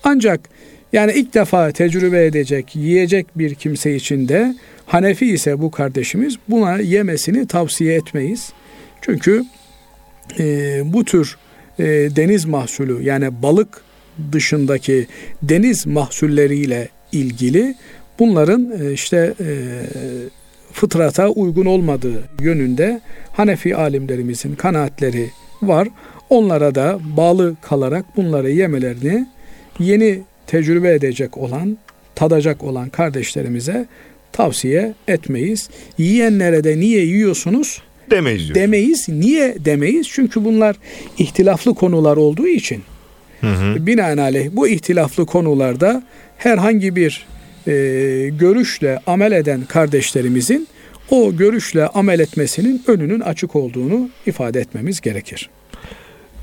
Ancak 0.03 0.50
yani 0.94 1.14
ilk 1.14 1.34
defa 1.34 1.72
tecrübe 1.72 2.26
edecek, 2.26 2.76
yiyecek 2.76 3.38
bir 3.38 3.56
kimse 3.56 3.96
için 3.96 4.28
de 4.28 4.56
Hanefi 4.86 5.26
ise 5.26 5.62
bu 5.62 5.72
kardeşimiz 5.72 6.36
buna 6.50 6.78
yemesini 6.78 7.48
tavsiye 7.48 7.96
etmeyiz. 7.96 8.54
Çünkü 9.02 9.44
e, 10.40 10.44
bu 10.94 11.06
tür 11.06 11.38
e, 11.80 11.86
deniz 11.86 12.46
mahsulü 12.46 13.04
yani 13.04 13.42
balık 13.42 13.82
dışındaki 14.32 15.08
deniz 15.44 15.88
mahsulleriyle 15.88 16.90
ilgili 17.12 17.76
bunların 18.20 18.72
e, 18.82 18.94
işte 18.94 19.34
e, 19.40 19.56
fıtrata 20.74 21.30
uygun 21.30 21.66
olmadığı 21.66 22.24
yönünde 22.42 23.02
Hanefi 23.34 23.76
alimlerimizin 23.76 24.56
kanaatleri 24.56 25.30
var. 25.62 25.88
Onlara 26.30 26.76
da 26.76 27.00
bağlı 27.18 27.56
kalarak 27.62 28.06
bunları 28.18 28.52
yemelerini 28.52 29.28
yeni 29.80 30.22
tecrübe 30.51 30.93
edecek 30.93 31.38
olan, 31.38 31.77
tadacak 32.15 32.63
olan 32.63 32.89
kardeşlerimize 32.89 33.86
tavsiye 34.31 34.93
etmeyiz. 35.08 35.70
Yiyenlere 35.98 36.63
de 36.63 36.79
niye 36.79 37.05
yiyorsunuz 37.05 37.81
Demeyiz 38.10 38.46
diyor. 38.46 38.55
demeyiz. 38.55 39.10
Niye 39.10 39.55
demeyiz? 39.65 40.08
Çünkü 40.10 40.46
bunlar 40.46 40.75
ihtilaflı 41.17 41.75
konular 41.75 42.17
olduğu 42.17 42.48
için. 42.48 42.84
Hı 43.41 43.48
hı. 43.48 43.88
Binaenaleyh 43.88 44.50
bu 44.51 44.67
ihtilaflı 44.67 45.25
konularda 45.25 46.03
herhangi 46.38 46.96
bir 46.96 47.25
e, 47.67 47.74
görüşle 48.39 49.00
amel 49.08 49.31
eden 49.31 49.62
kardeşlerimizin 49.65 50.67
o 51.10 51.36
görüşle 51.36 51.88
amel 51.88 52.20
etmesinin 52.20 52.84
önünün 52.88 53.20
açık 53.20 53.55
olduğunu 53.55 54.10
ifade 54.25 54.60
etmemiz 54.60 55.01
gerekir. 55.01 55.50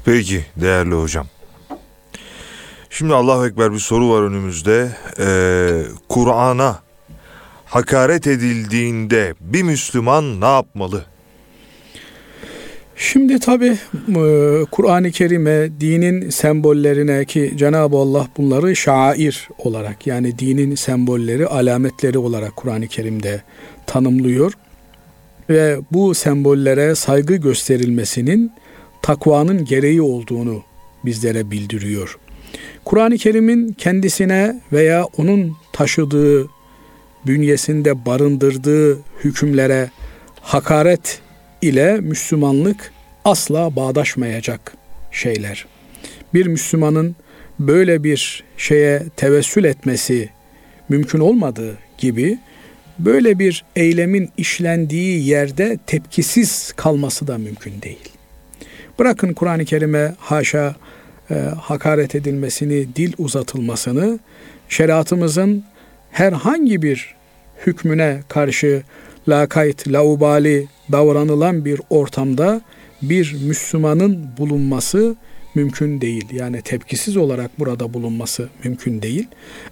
Peki 0.04 0.40
değerli 0.56 0.94
hocam. 0.94 1.26
Şimdi 2.90 3.14
Allahu 3.14 3.46
Ekber 3.46 3.72
bir 3.72 3.78
soru 3.78 4.10
var 4.10 4.22
önümüzde. 4.22 4.90
Ee, 5.18 5.82
Kur'an'a 6.08 6.78
hakaret 7.64 8.26
edildiğinde 8.26 9.34
bir 9.40 9.62
Müslüman 9.62 10.40
ne 10.40 10.46
yapmalı? 10.46 11.04
Şimdi 12.96 13.38
tabi 13.38 13.66
e, 14.08 14.64
Kur'an-ı 14.70 15.10
Kerim'e, 15.10 15.80
dinin 15.80 16.30
sembollerine 16.30 17.24
ki 17.24 17.52
Cenab-ı 17.56 17.96
Allah 17.96 18.28
bunları 18.36 18.76
şair 18.76 19.48
olarak 19.58 20.06
yani 20.06 20.38
dinin 20.38 20.74
sembolleri, 20.74 21.46
alametleri 21.46 22.18
olarak 22.18 22.56
Kur'an-ı 22.56 22.86
Kerim'de 22.86 23.42
tanımlıyor. 23.86 24.52
Ve 25.50 25.78
bu 25.92 26.14
sembollere 26.14 26.94
saygı 26.94 27.36
gösterilmesinin 27.36 28.52
takvanın 29.02 29.64
gereği 29.64 30.02
olduğunu 30.02 30.62
bizlere 31.04 31.50
bildiriyor. 31.50 32.18
Kur'an-ı 32.84 33.16
Kerim'in 33.16 33.72
kendisine 33.72 34.60
veya 34.72 35.04
onun 35.04 35.56
taşıdığı, 35.72 36.48
bünyesinde 37.26 38.06
barındırdığı 38.06 38.98
hükümlere 39.24 39.90
hakaret 40.40 41.20
ile 41.62 42.00
Müslümanlık 42.00 42.92
asla 43.24 43.76
bağdaşmayacak 43.76 44.72
şeyler. 45.12 45.66
Bir 46.34 46.46
Müslümanın 46.46 47.16
böyle 47.58 48.04
bir 48.04 48.44
şeye 48.56 49.02
tevessül 49.16 49.64
etmesi 49.64 50.28
mümkün 50.88 51.20
olmadığı 51.20 51.78
gibi 51.98 52.38
böyle 52.98 53.38
bir 53.38 53.64
eylemin 53.76 54.30
işlendiği 54.36 55.28
yerde 55.28 55.78
tepkisiz 55.86 56.72
kalması 56.76 57.26
da 57.26 57.38
mümkün 57.38 57.82
değil. 57.82 58.08
Bırakın 58.98 59.32
Kur'an-ı 59.32 59.64
Kerim'e 59.64 60.14
haşa 60.18 60.76
e, 61.30 61.34
hakaret 61.60 62.14
edilmesini, 62.14 62.96
dil 62.96 63.12
uzatılmasını, 63.18 64.18
şeriatımızın 64.68 65.64
herhangi 66.10 66.82
bir 66.82 67.14
hükmüne 67.66 68.20
karşı 68.28 68.82
lakayt, 69.28 69.88
laubali 69.88 70.68
davranılan 70.92 71.64
bir 71.64 71.80
ortamda 71.90 72.60
bir 73.02 73.36
Müslümanın 73.46 74.26
bulunması 74.38 75.16
mümkün 75.54 76.00
değil. 76.00 76.24
Yani 76.32 76.62
tepkisiz 76.62 77.16
olarak 77.16 77.58
burada 77.58 77.94
bulunması 77.94 78.48
mümkün 78.64 79.02
değil. 79.02 79.26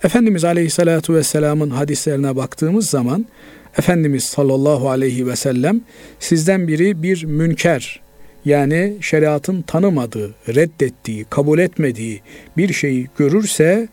Efendimiz 0.04 0.44
Aleyhisselatü 0.44 1.14
Vesselam'ın 1.14 1.70
hadislerine 1.70 2.36
baktığımız 2.36 2.90
zaman 2.90 3.26
Efendimiz 3.78 4.24
sallallahu 4.24 4.90
aleyhi 4.90 5.26
ve 5.26 5.36
sellem 5.36 5.80
sizden 6.18 6.68
biri 6.68 7.02
bir 7.02 7.24
münker 7.24 8.00
yani 8.46 8.94
şeriatın 9.00 9.62
tanımadığı, 9.62 10.34
reddettiği, 10.48 11.24
kabul 11.30 11.58
etmediği 11.58 12.20
bir 12.56 12.72
şeyi 12.72 13.06
görürse 13.18 13.88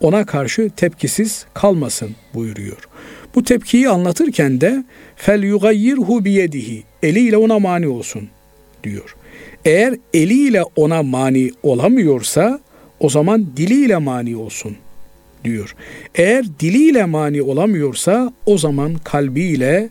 ona 0.00 0.26
karşı 0.26 0.70
tepkisiz 0.76 1.46
kalmasın 1.54 2.10
buyuruyor. 2.34 2.88
Bu 3.34 3.44
tepkiyi 3.44 3.88
anlatırken 3.88 4.60
de 4.60 4.84
fel 5.16 5.42
yugayyirhu 5.42 6.24
biyedihi 6.24 6.82
eliyle 7.02 7.36
ona 7.36 7.58
mani 7.58 7.88
olsun 7.88 8.28
diyor. 8.84 9.16
Eğer 9.64 9.94
eliyle 10.14 10.62
ona 10.76 11.02
mani 11.02 11.50
olamıyorsa 11.62 12.60
o 13.00 13.08
zaman 13.08 13.46
diliyle 13.56 13.96
mani 13.96 14.36
olsun 14.36 14.76
diyor. 15.44 15.76
Eğer 16.14 16.44
diliyle 16.60 17.04
mani 17.04 17.42
olamıyorsa 17.42 18.32
o 18.46 18.58
zaman 18.58 18.94
kalbiyle 19.04 19.88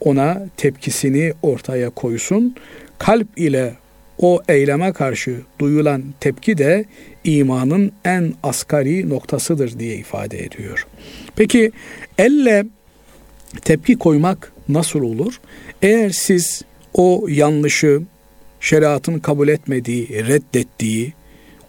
ona 0.00 0.46
tepkisini 0.56 1.32
ortaya 1.42 1.90
koysun. 1.90 2.54
Kalp 2.98 3.28
ile 3.36 3.74
o 4.18 4.42
eyleme 4.48 4.92
karşı 4.92 5.36
duyulan 5.58 6.04
tepki 6.20 6.58
de 6.58 6.84
imanın 7.24 7.92
en 8.04 8.34
asgari 8.42 9.08
noktasıdır 9.08 9.78
diye 9.78 9.96
ifade 9.96 10.44
ediyor. 10.44 10.86
Peki 11.36 11.72
elle 12.18 12.66
tepki 13.62 13.98
koymak 13.98 14.52
nasıl 14.68 15.00
olur? 15.00 15.40
Eğer 15.82 16.10
siz 16.10 16.62
o 16.94 17.26
yanlışı 17.28 18.02
şeriatın 18.60 19.18
kabul 19.18 19.48
etmediği, 19.48 20.08
reddettiği, 20.08 21.12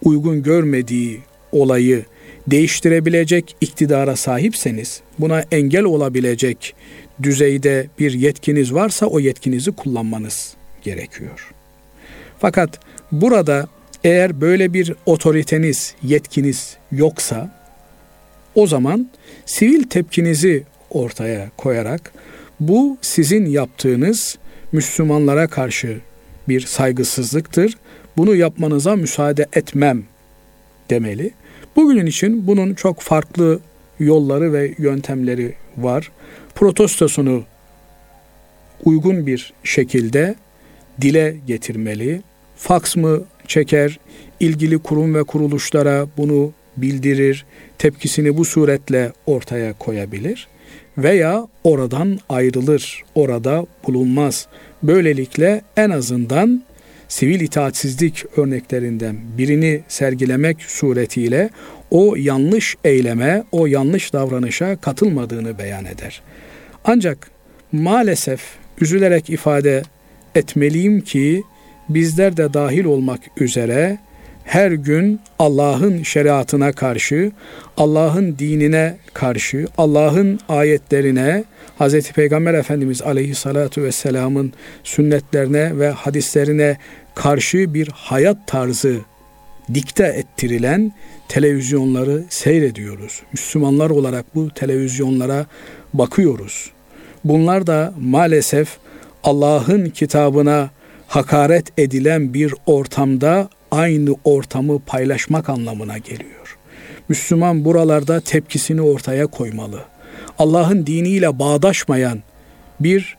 uygun 0.04 0.44
görmediği 0.44 1.20
olayı 1.52 2.06
değiştirebilecek 2.48 3.56
iktidara 3.62 4.16
sahipseniz, 4.16 5.02
buna 5.20 5.44
engel 5.52 5.84
olabilecek 5.84 6.76
düzeyde 7.24 7.88
bir 8.00 8.14
yetkiniz 8.14 8.74
varsa 8.74 9.06
o 9.06 9.20
yetkinizi 9.20 9.72
kullanmanız 9.72 10.59
gerekiyor. 10.84 11.52
Fakat 12.40 12.80
burada 13.12 13.68
eğer 14.04 14.42
böyle 14.42 14.74
bir 14.74 14.94
otoriteniz, 15.06 15.96
yetkiniz 16.04 16.78
yoksa 16.92 17.60
o 18.56 18.68
zaman 18.68 19.10
sivil 19.46 19.84
tepkinizi 19.84 20.64
ortaya 20.90 21.52
koyarak 21.58 22.14
bu 22.60 22.98
sizin 23.02 23.46
yaptığınız 23.46 24.38
Müslümanlara 24.72 25.48
karşı 25.48 25.98
bir 26.48 26.62
saygısızlıktır. 26.62 27.78
Bunu 28.18 28.36
yapmanıza 28.36 28.96
müsaade 28.96 29.46
etmem 29.54 30.04
demeli. 30.90 31.32
Bugünün 31.76 32.06
için 32.06 32.48
bunun 32.48 32.74
çok 32.74 33.00
farklı 33.00 33.60
yolları 34.00 34.54
ve 34.54 34.74
yöntemleri 34.78 35.54
var. 35.78 36.12
Protestosunu 36.56 37.44
uygun 38.86 39.28
bir 39.28 39.54
şekilde 39.64 40.36
dile 41.02 41.36
getirmeli. 41.48 42.22
Faks 42.56 42.96
mı 42.96 43.24
çeker, 43.48 44.00
ilgili 44.40 44.78
kurum 44.78 45.16
ve 45.16 45.24
kuruluşlara 45.24 46.08
bunu 46.18 46.52
bildirir, 46.78 47.46
tepkisini 47.78 48.38
bu 48.38 48.46
suretle 48.46 49.12
ortaya 49.26 49.74
koyabilir 49.74 50.48
veya 50.98 51.48
oradan 51.64 52.20
ayrılır, 52.30 53.04
orada 53.16 53.66
bulunmaz. 53.88 54.48
Böylelikle 54.84 55.62
en 55.78 55.90
azından 55.90 56.64
sivil 57.08 57.42
itaatsizlik 57.42 58.26
örneklerinden 58.38 59.18
birini 59.38 59.82
sergilemek 59.88 60.62
suretiyle 60.62 61.50
o 61.92 62.16
yanlış 62.16 62.76
eyleme, 62.84 63.44
o 63.52 63.66
yanlış 63.66 64.14
davranışa 64.14 64.76
katılmadığını 64.76 65.60
beyan 65.60 65.86
eder. 65.86 66.22
Ancak 66.86 67.32
maalesef 67.72 68.42
üzülerek 68.82 69.30
ifade 69.30 69.84
etmeliyim 70.36 71.02
ki 71.02 71.44
bizler 71.90 72.38
de 72.38 72.54
dahil 72.54 72.86
olmak 72.86 73.20
üzere 73.38 73.98
her 74.44 74.72
gün 74.72 75.20
Allah'ın 75.40 76.04
şeriatına 76.04 76.72
karşı, 76.72 77.32
Allah'ın 77.78 78.36
dinine 78.40 78.98
karşı, 79.14 79.68
Allah'ın 79.78 80.40
ayetlerine, 80.50 81.44
Hz. 81.80 82.12
Peygamber 82.12 82.54
Efendimiz 82.54 83.02
Aleyhissalatu 83.02 83.84
vesselamın 83.84 84.54
sünnetlerine 84.84 85.80
ve 85.80 85.90
hadislerine 85.90 86.78
karşı 87.16 87.74
bir 87.74 87.88
hayat 87.88 88.48
tarzı 88.48 88.96
dikte 89.74 90.04
ettirilen 90.04 90.92
televizyonları 91.28 92.24
seyrediyoruz. 92.30 93.22
Müslümanlar 93.34 93.90
olarak 93.90 94.36
bu 94.36 94.50
televizyonlara 94.50 95.46
bakıyoruz. 95.94 96.72
Bunlar 97.24 97.68
da 97.68 97.94
maalesef 98.00 98.78
Allah'ın 99.24 99.90
kitabına 99.90 100.70
hakaret 101.08 101.80
edilen 101.80 102.34
bir 102.34 102.54
ortamda 102.66 103.50
aynı 103.72 104.16
ortamı 104.24 104.80
paylaşmak 104.80 105.50
anlamına 105.50 105.98
geliyor. 105.98 106.58
Müslüman 107.10 107.66
buralarda 107.66 108.20
tepkisini 108.20 108.82
ortaya 108.82 109.28
koymalı. 109.28 109.80
Allah'ın 110.40 110.86
diniyle 110.86 111.40
bağdaşmayan 111.40 112.20
bir 112.80 113.18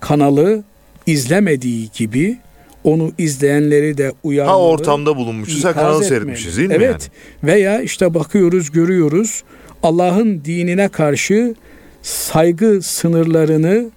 kanalı 0.00 0.64
izlemediği 1.06 1.90
gibi 1.94 2.38
onu 2.84 3.12
izleyenleri 3.18 3.98
de 3.98 4.12
uyarmalı. 4.22 4.56
Ha 4.56 4.60
ortamda 4.60 5.16
bulunmuşuz, 5.16 5.64
ha 5.64 5.72
kanalı 5.72 6.04
seyretmişiz 6.04 6.56
değil 6.56 6.68
mi 6.68 6.74
evet. 6.74 6.88
yani? 6.88 7.52
Veya 7.52 7.80
işte 7.80 8.14
bakıyoruz, 8.14 8.70
görüyoruz. 8.70 9.42
Allah'ın 9.82 10.44
dinine 10.44 10.88
karşı 10.88 11.54
saygı 12.02 12.82
sınırlarını 12.82 13.90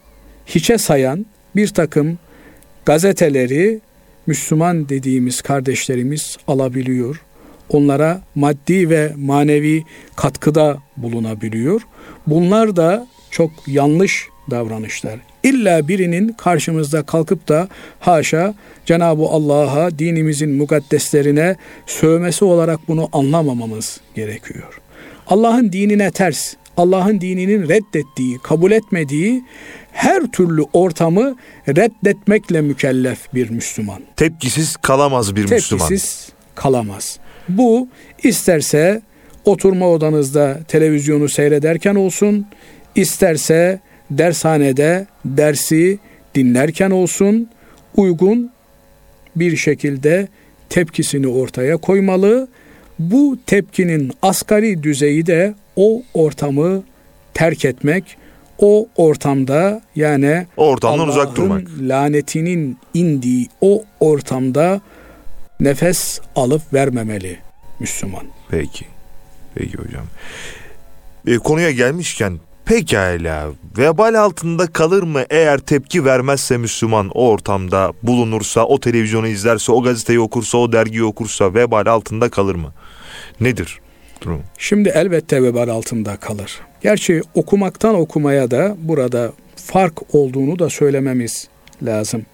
hiçe 0.45 0.77
sayan 0.77 1.25
bir 1.55 1.67
takım 1.67 2.17
gazeteleri 2.85 3.79
Müslüman 4.27 4.89
dediğimiz 4.89 5.41
kardeşlerimiz 5.41 6.37
alabiliyor. 6.47 7.21
Onlara 7.69 8.21
maddi 8.35 8.89
ve 8.89 9.13
manevi 9.17 9.83
katkıda 10.15 10.77
bulunabiliyor. 10.97 11.81
Bunlar 12.27 12.75
da 12.75 13.07
çok 13.31 13.51
yanlış 13.67 14.27
davranışlar. 14.51 15.19
İlla 15.43 15.87
birinin 15.87 16.27
karşımızda 16.27 17.03
kalkıp 17.03 17.47
da 17.47 17.67
haşa 17.99 18.53
Cenab-ı 18.85 19.23
Allah'a 19.23 19.99
dinimizin 19.99 20.51
mukaddeslerine 20.51 21.55
sövmesi 21.87 22.45
olarak 22.45 22.79
bunu 22.87 23.09
anlamamamız 23.13 24.01
gerekiyor. 24.15 24.81
Allah'ın 25.27 25.71
dinine 25.71 26.11
ters, 26.11 26.53
Allah'ın 26.77 27.21
dininin 27.21 27.69
reddettiği, 27.69 28.37
kabul 28.43 28.71
etmediği 28.71 29.43
her 29.91 30.27
türlü 30.27 30.61
ortamı 30.73 31.35
reddetmekle 31.67 32.61
mükellef 32.61 33.33
bir 33.33 33.49
Müslüman. 33.49 34.01
Tepkisiz 34.15 34.77
kalamaz 34.77 35.35
bir 35.35 35.47
Tepkisiz 35.47 35.71
Müslüman. 35.71 35.87
Tepkisiz 35.87 36.29
kalamaz. 36.55 37.19
Bu 37.49 37.87
isterse 38.23 39.01
oturma 39.45 39.89
odanızda 39.89 40.59
televizyonu 40.67 41.29
seyrederken 41.29 41.95
olsun, 41.95 42.45
isterse 42.95 43.79
dershanede 44.11 45.07
dersi 45.25 45.99
dinlerken 46.35 46.91
olsun, 46.91 47.49
uygun 47.95 48.51
bir 49.35 49.57
şekilde 49.57 50.27
tepkisini 50.69 51.27
ortaya 51.27 51.77
koymalı. 51.77 52.47
Bu 52.99 53.37
tepkinin 53.45 54.11
asgari 54.21 54.83
düzeyi 54.83 55.25
de 55.25 55.53
o 55.75 56.03
ortamı 56.13 56.83
terk 57.33 57.65
etmek, 57.65 58.17
o 58.59 58.87
ortamda 58.95 59.81
yani 59.95 60.47
o 60.57 60.67
ortamdan 60.67 61.07
uzak 61.07 61.35
durmak. 61.35 61.67
lanetinin 61.81 62.77
indiği 62.93 63.47
o 63.61 63.83
ortamda 63.99 64.81
nefes 65.59 66.21
alıp 66.35 66.73
vermemeli 66.73 67.39
Müslüman. 67.79 68.23
Peki. 68.49 68.85
Peki 69.55 69.77
hocam. 69.77 70.05
E, 71.27 71.37
konuya 71.37 71.71
gelmişken 71.71 72.39
pekala 72.65 73.47
vebal 73.77 74.13
altında 74.13 74.67
kalır 74.67 75.03
mı 75.03 75.23
eğer 75.29 75.57
tepki 75.57 76.05
vermezse 76.05 76.57
Müslüman 76.57 77.09
o 77.13 77.29
ortamda 77.29 77.93
bulunursa, 78.03 78.65
o 78.65 78.79
televizyonu 78.79 79.27
izlerse, 79.27 79.71
o 79.71 79.83
gazeteyi 79.83 80.19
okursa, 80.19 80.57
o 80.57 80.71
dergiyi 80.71 81.03
okursa 81.03 81.53
vebal 81.53 81.85
altında 81.85 82.29
kalır 82.29 82.55
mı? 82.55 82.73
Nedir 83.39 83.79
durum? 84.21 84.41
Şimdi 84.57 84.89
elbette 84.89 85.43
vebal 85.43 85.67
altında 85.67 86.15
kalır. 86.15 86.59
Gerçi 86.81 87.21
okumaktan 87.35 87.95
okumaya 87.95 88.51
da 88.51 88.75
burada 88.81 89.33
fark 89.55 90.15
olduğunu 90.15 90.59
da 90.59 90.69
söylememiz 90.69 91.47
lazım. 91.83 92.25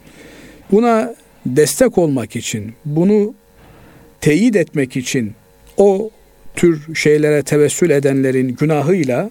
Buna 0.72 1.16
destek 1.46 1.98
olmak 1.98 2.36
için, 2.36 2.74
bunu 2.86 3.34
teyit 4.22 4.56
etmek 4.56 4.98
için 4.98 5.34
o 5.78 6.10
tür 6.56 6.96
şeylere 6.96 7.44
tevessül 7.44 7.90
edenlerin 7.90 8.48
günahıyla 8.48 9.30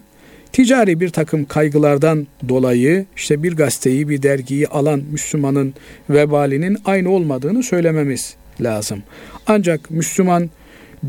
ticari 0.52 1.00
bir 1.00 1.08
takım 1.08 1.44
kaygılardan 1.44 2.26
dolayı 2.48 3.06
işte 3.16 3.42
bir 3.42 3.56
gazeteyi, 3.56 4.08
bir 4.08 4.22
dergiyi 4.22 4.68
alan 4.68 5.02
Müslümanın 5.12 5.74
vebalinin 6.10 6.78
aynı 6.84 7.10
olmadığını 7.10 7.62
söylememiz 7.62 8.34
lazım. 8.60 9.02
Ancak 9.46 9.90
Müslüman 9.90 10.50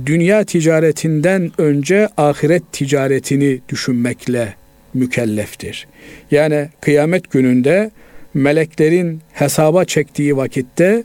dünya 0.06 0.44
ticaretinden 0.44 1.52
önce 1.58 2.10
ahiret 2.18 2.64
ticaretini 2.72 3.60
düşünmekle 3.70 4.56
mükelleftir. 4.94 5.88
Yani 6.32 6.70
kıyamet 6.82 7.32
gününde 7.32 7.92
meleklerin 8.34 9.22
hesaba 9.34 9.86
çektiği 9.86 10.38
vakitte 10.38 11.04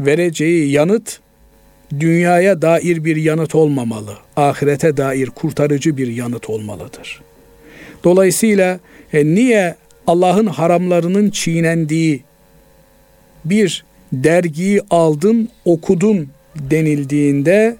vereceği 0.00 0.70
yanıt 0.70 1.20
dünyaya 2.00 2.62
dair 2.62 3.04
bir 3.04 3.16
yanıt 3.16 3.54
olmamalı. 3.54 4.16
Ahirete 4.36 4.96
dair 4.96 5.26
kurtarıcı 5.26 5.96
bir 5.96 6.08
yanıt 6.08 6.50
olmalıdır. 6.50 7.22
Dolayısıyla 8.04 8.80
e, 9.12 9.24
niye 9.24 9.74
Allah'ın 10.06 10.46
haramlarının 10.46 11.30
çiğnendiği 11.30 12.22
bir 13.44 13.84
dergiyi 14.12 14.80
aldın, 14.90 15.48
okudun 15.64 16.28
denildiğinde 16.56 17.76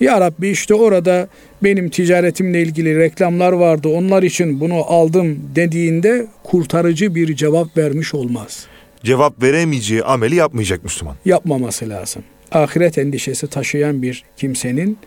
ya 0.00 0.20
Rabbi 0.20 0.48
işte 0.48 0.74
orada 0.74 1.28
benim 1.62 1.88
ticaretimle 1.88 2.62
ilgili 2.62 2.98
reklamlar 2.98 3.52
vardı 3.52 3.88
onlar 3.88 4.22
için 4.22 4.60
bunu 4.60 4.74
aldım 4.74 5.38
dediğinde 5.54 6.26
kurtarıcı 6.42 7.14
bir 7.14 7.36
cevap 7.36 7.76
vermiş 7.76 8.14
olmaz. 8.14 8.66
Cevap 9.04 9.42
veremeyeceği 9.42 10.02
ameli 10.02 10.34
yapmayacak 10.34 10.84
Müslüman. 10.84 11.16
Yapmaması 11.24 11.88
lazım. 11.88 12.22
Ahiret 12.52 12.98
endişesi 12.98 13.46
taşıyan 13.46 14.02
bir 14.02 14.24
kimsenin 14.36 14.98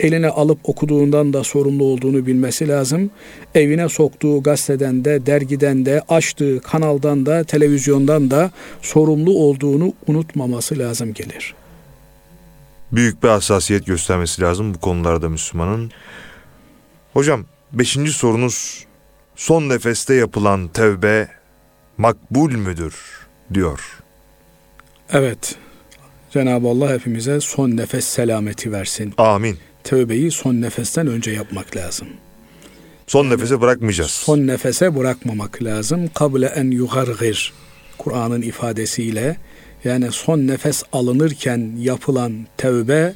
eline 0.00 0.28
alıp 0.28 0.58
okuduğundan 0.64 1.32
da 1.32 1.44
sorumlu 1.44 1.84
olduğunu 1.84 2.26
bilmesi 2.26 2.68
lazım. 2.68 3.10
Evine 3.54 3.88
soktuğu 3.88 4.42
gazeteden 4.42 5.04
de, 5.04 5.26
dergiden 5.26 5.86
de, 5.86 6.02
açtığı 6.08 6.60
kanaldan 6.60 7.26
da, 7.26 7.44
televizyondan 7.44 8.30
da 8.30 8.50
sorumlu 8.82 9.30
olduğunu 9.30 9.92
unutmaması 10.06 10.78
lazım 10.78 11.14
gelir 11.14 11.54
büyük 12.92 13.22
bir 13.22 13.28
hassasiyet 13.28 13.86
göstermesi 13.86 14.42
lazım 14.42 14.74
bu 14.74 14.80
konularda 14.80 15.28
Müslümanın. 15.28 15.90
Hocam 17.12 17.44
beşinci 17.72 18.12
sorunuz 18.12 18.84
son 19.36 19.68
nefeste 19.68 20.14
yapılan 20.14 20.68
tevbe 20.68 21.28
makbul 21.98 22.52
müdür 22.52 22.94
diyor. 23.54 23.80
Evet. 25.10 25.56
Cenab-ı 26.30 26.68
Allah 26.68 26.90
hepimize 26.90 27.40
son 27.40 27.70
nefes 27.70 28.04
selameti 28.04 28.72
versin. 28.72 29.14
Amin. 29.18 29.58
Tövbeyi 29.84 30.30
son 30.30 30.54
nefesten 30.54 31.06
önce 31.06 31.30
yapmak 31.30 31.76
lazım. 31.76 32.08
Son 33.06 33.24
yani, 33.24 33.34
nefese 33.34 33.60
bırakmayacağız. 33.60 34.10
Son 34.10 34.38
nefese 34.38 34.96
bırakmamak 34.96 35.62
lazım. 35.62 36.08
Kable 36.14 36.46
en 36.46 36.70
yugargir. 36.70 37.52
Kur'an'ın 37.98 38.42
ifadesiyle 38.42 39.36
yani 39.84 40.12
son 40.12 40.38
nefes 40.38 40.82
alınırken 40.92 41.72
yapılan 41.78 42.46
tevbe 42.56 43.14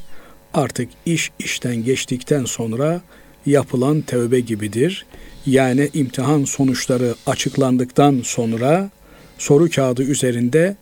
artık 0.55 0.88
iş 1.07 1.31
işten 1.38 1.77
geçtikten 1.85 2.44
sonra 2.44 3.01
yapılan 3.46 4.01
tevbe 4.01 4.40
gibidir. 4.40 5.07
Yani 5.46 5.90
imtihan 5.94 6.44
sonuçları 6.44 7.14
açıklandıktan 7.27 8.20
sonra 8.25 8.90
soru 9.38 9.70
kağıdı 9.70 10.03
üzerinde 10.03 10.77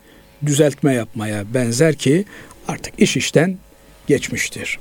düzeltme 0.47 0.95
yapmaya 0.95 1.55
benzer 1.55 1.95
ki 1.95 2.25
artık 2.69 3.01
iş 3.01 3.16
işten 3.16 3.59
geçmiştir. 4.07 4.79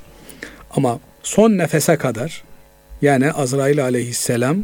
Ama 0.71 0.99
son 1.23 1.51
nefese 1.51 1.97
kadar 1.97 2.43
yani 3.01 3.31
Azrail 3.31 3.83
aleyhisselam 3.83 4.63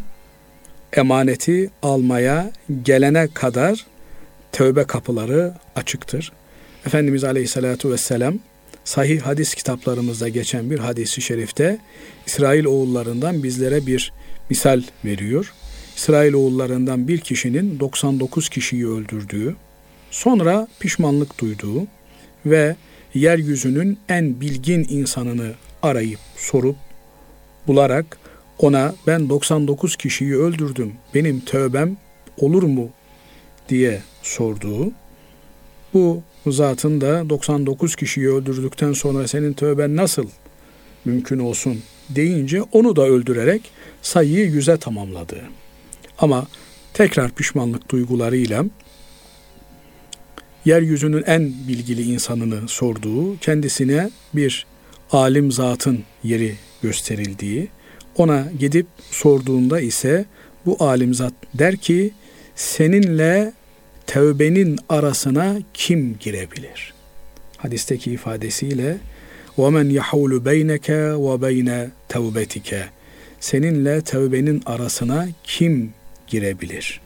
emaneti 0.93 1.69
almaya 1.83 2.51
gelene 2.83 3.27
kadar 3.33 3.85
tövbe 4.55 4.83
kapıları 4.83 5.53
açıktır. 5.75 6.31
Efendimiz 6.85 7.23
Aleyhisselatü 7.23 7.91
Vesselam 7.91 8.39
sahih 8.83 9.21
hadis 9.21 9.53
kitaplarımızda 9.53 10.29
geçen 10.29 10.71
bir 10.71 10.79
hadisi 10.79 11.21
şerifte 11.21 11.77
İsrail 12.25 12.65
oğullarından 12.65 13.43
bizlere 13.43 13.85
bir 13.85 14.13
misal 14.49 14.81
veriyor. 15.05 15.53
İsrail 15.95 16.33
oğullarından 16.33 17.07
bir 17.07 17.17
kişinin 17.17 17.79
99 17.79 18.49
kişiyi 18.49 18.87
öldürdüğü, 18.87 19.55
sonra 20.11 20.67
pişmanlık 20.79 21.39
duyduğu 21.39 21.87
ve 22.45 22.75
yeryüzünün 23.13 23.99
en 24.09 24.41
bilgin 24.41 24.87
insanını 24.89 25.51
arayıp 25.81 26.19
sorup 26.37 26.75
bularak 27.67 28.17
ona 28.59 28.95
ben 29.07 29.29
99 29.29 29.95
kişiyi 29.95 30.35
öldürdüm, 30.35 30.93
benim 31.13 31.39
tövbem 31.39 31.97
olur 32.37 32.63
mu 32.63 32.89
diye 33.69 34.01
sorduğu, 34.23 34.91
bu 35.93 36.23
zatın 36.47 37.01
da 37.01 37.29
99 37.29 37.95
kişiyi 37.95 38.29
öldürdükten 38.29 38.93
sonra 38.93 39.27
senin 39.27 39.53
tövben 39.53 39.95
nasıl 39.95 40.27
mümkün 41.05 41.39
olsun 41.39 41.81
deyince 42.09 42.61
onu 42.61 42.95
da 42.95 43.01
öldürerek 43.01 43.61
sayıyı 44.01 44.45
yüze 44.45 44.77
tamamladı. 44.77 45.41
Ama 46.17 46.47
tekrar 46.93 47.31
pişmanlık 47.31 47.89
duygularıyla 47.89 48.65
yeryüzünün 50.65 51.23
en 51.23 51.53
bilgili 51.67 52.01
insanını 52.01 52.67
sorduğu, 52.67 53.37
kendisine 53.37 54.09
bir 54.33 54.65
alim 55.11 55.51
zatın 55.51 55.99
yeri 56.23 56.55
gösterildiği, 56.81 57.67
ona 58.15 58.47
gidip 58.59 58.87
sorduğunda 59.11 59.79
ise 59.79 60.25
bu 60.65 60.83
alim 60.83 61.13
zat 61.13 61.33
der 61.53 61.77
ki 61.77 62.13
seninle 62.56 63.52
tevbenin 64.06 64.78
arasına 64.88 65.58
kim 65.74 66.18
girebilir? 66.18 66.94
Hadisteki 67.56 68.12
ifadesiyle 68.12 68.96
وَمَنْ 69.56 70.00
يَحُولُ 70.00 70.32
بَيْنَكَ 70.50 70.88
وَبَيْنَ 71.14 71.88
تَوْبَتِكَ 72.08 72.82
Seninle 73.40 74.00
tevbenin 74.00 74.62
arasına 74.66 75.28
kim 75.44 75.92
girebilir? 76.26 77.00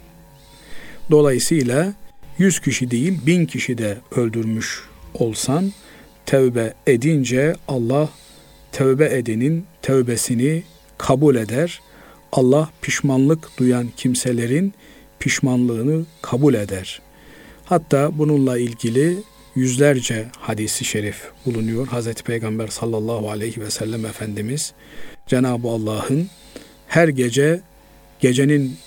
Dolayısıyla 1.10 1.92
yüz 2.38 2.60
kişi 2.60 2.90
değil 2.90 3.20
bin 3.26 3.46
kişi 3.46 3.78
de 3.78 3.98
öldürmüş 4.16 4.82
olsan 5.14 5.72
tevbe 6.26 6.74
edince 6.86 7.54
Allah 7.68 8.08
tevbe 8.72 9.16
edenin 9.18 9.66
tevbesini 9.82 10.62
kabul 10.98 11.36
eder. 11.36 11.80
Allah 12.32 12.70
pişmanlık 12.82 13.48
duyan 13.58 13.86
kimselerin 13.96 14.74
pişmanlığını 15.19 16.05
kabul 16.21 16.53
eder. 16.53 17.01
Hatta 17.65 18.17
bununla 18.17 18.57
ilgili 18.57 19.17
yüzlerce 19.55 20.27
hadisi 20.39 20.85
şerif 20.85 21.23
bulunuyor. 21.45 21.87
Hazreti 21.87 22.23
Peygamber 22.23 22.67
sallallahu 22.67 23.31
aleyhi 23.31 23.61
ve 23.61 23.69
sellem 23.69 24.05
Efendimiz 24.05 24.73
Cenab-ı 25.27 25.67
Allah'ın 25.67 26.27
her 26.87 27.07
gece 27.07 27.61
gecenin 28.19 28.77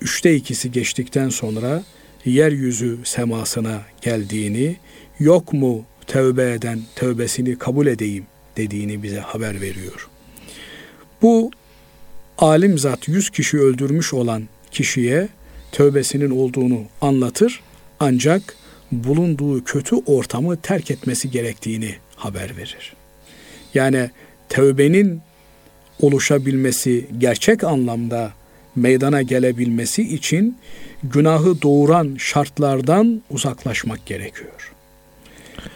üçte 0.00 0.34
ikisi 0.34 0.72
geçtikten 0.72 1.28
sonra 1.28 1.82
yeryüzü 2.24 2.98
semasına 3.04 3.82
geldiğini, 4.02 4.76
yok 5.20 5.52
mu 5.52 5.84
tövbe 6.06 6.52
eden 6.52 6.80
tövbesini 6.96 7.58
kabul 7.58 7.86
edeyim 7.86 8.26
dediğini 8.56 9.02
bize 9.02 9.20
haber 9.20 9.60
veriyor. 9.60 10.08
Bu 11.22 11.50
alim 12.38 12.78
zat 12.78 13.08
yüz 13.08 13.30
kişi 13.30 13.58
öldürmüş 13.58 14.14
olan 14.14 14.48
kişiye 14.70 15.28
tövbesinin 15.76 16.30
olduğunu 16.30 16.82
anlatır 17.00 17.60
ancak 18.00 18.56
bulunduğu 18.92 19.64
kötü 19.64 19.96
ortamı 19.96 20.56
terk 20.56 20.90
etmesi 20.90 21.30
gerektiğini 21.30 21.94
haber 22.16 22.56
verir. 22.56 22.92
Yani 23.74 24.10
tövbenin 24.48 25.20
oluşabilmesi, 26.00 27.06
gerçek 27.18 27.64
anlamda 27.64 28.32
meydana 28.76 29.22
gelebilmesi 29.22 30.02
için 30.02 30.58
günahı 31.02 31.62
doğuran 31.62 32.16
şartlardan 32.18 33.22
uzaklaşmak 33.30 34.06
gerekiyor. 34.06 34.72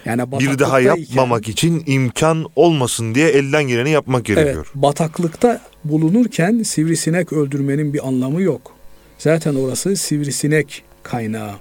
Yani 0.05 0.33
bir 0.33 0.59
daha 0.59 0.81
yapmamak 0.81 1.49
için 1.49 1.83
imkan 1.87 2.47
olmasın 2.57 3.15
diye 3.15 3.29
elden 3.29 3.65
geleni 3.65 3.91
yapmak 3.91 4.25
gerekiyor. 4.25 4.67
Evet, 4.73 4.83
bataklıkta 4.83 5.61
bulunurken 5.85 6.63
sivrisinek 6.63 7.33
öldürmenin 7.33 7.95
bir 7.95 8.09
anlamı 8.09 8.43
yok. 8.43 8.80
Zaten 9.21 9.55
orası 9.55 9.97
sivrisinek 9.97 10.83
kaynağı. 11.03 11.55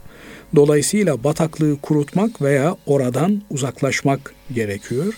Dolayısıyla 0.56 1.24
bataklığı 1.24 1.78
kurutmak 1.82 2.42
veya 2.42 2.76
oradan 2.86 3.42
uzaklaşmak 3.50 4.34
gerekiyor. 4.54 5.14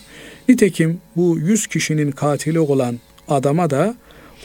Nitekim 0.48 1.00
bu 1.16 1.38
yüz 1.38 1.66
kişinin 1.66 2.10
katili 2.10 2.60
olan 2.60 2.98
adama 3.28 3.70
da 3.70 3.94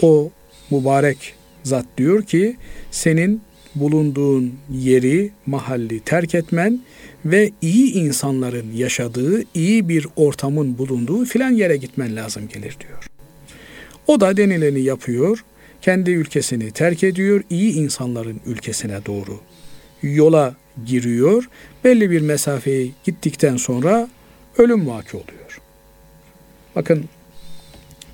o 0.01 0.31
mübarek 0.71 1.33
zat 1.63 1.85
diyor 1.97 2.23
ki 2.23 2.57
senin 2.91 3.41
bulunduğun 3.75 4.53
yeri, 4.71 5.31
mahalli 5.45 5.99
terk 5.99 6.35
etmen 6.35 6.81
ve 7.25 7.51
iyi 7.61 7.93
insanların 7.93 8.71
yaşadığı, 8.75 9.43
iyi 9.53 9.89
bir 9.89 10.07
ortamın 10.15 10.77
bulunduğu 10.77 11.25
filan 11.25 11.51
yere 11.51 11.77
gitmen 11.77 12.15
lazım 12.15 12.47
gelir 12.53 12.77
diyor. 12.87 13.09
O 14.07 14.19
da 14.19 14.37
denileni 14.37 14.81
yapıyor, 14.81 15.43
kendi 15.87 16.11
ülkesini 16.11 16.71
terk 16.71 17.03
ediyor, 17.03 17.43
iyi 17.49 17.73
insanların 17.73 18.41
ülkesine 18.45 19.05
doğru 19.05 19.39
yola 20.01 20.55
giriyor. 20.85 21.49
Belli 21.83 22.11
bir 22.11 22.21
mesafeyi 22.21 22.91
gittikten 23.03 23.57
sonra 23.57 24.09
ölüm 24.57 24.87
vaki 24.87 25.17
oluyor. 25.17 25.61
Bakın 26.75 27.05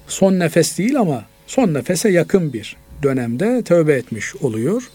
son 0.08 0.40
nefes 0.40 0.78
değil 0.78 1.00
ama 1.00 1.26
son 1.48 1.74
nefese 1.74 2.10
yakın 2.10 2.54
bir 2.54 2.76
dönemde 3.04 3.62
tövbe 3.64 3.94
etmiş 3.94 4.36
oluyor. 4.36 4.90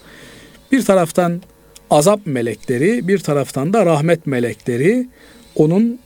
Bir 0.71 0.85
taraftan 0.85 1.41
azap 1.89 2.19
melekleri, 2.25 3.07
bir 3.07 3.19
taraftan 3.19 3.73
da 3.73 3.85
rahmet 3.85 4.27
melekleri 4.27 5.07
onun 5.55 5.99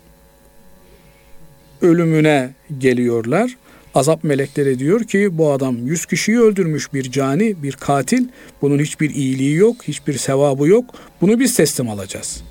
ölümüne 1.81 2.53
geliyorlar. 2.77 3.57
Azap 3.95 4.23
melekleri 4.23 4.79
diyor 4.79 5.03
ki 5.03 5.37
bu 5.37 5.51
adam 5.51 5.87
yüz 5.87 6.05
kişiyi 6.05 6.39
öldürmüş 6.39 6.93
bir 6.93 7.11
cani, 7.11 7.63
bir 7.63 7.71
katil. 7.71 8.27
Bunun 8.61 8.79
hiçbir 8.79 9.09
iyiliği 9.09 9.55
yok, 9.55 9.75
hiçbir 9.83 10.13
sevabı 10.13 10.67
yok. 10.67 10.85
Bunu 11.21 11.39
biz 11.39 11.55
teslim 11.55 11.89
alacağız. 11.89 12.43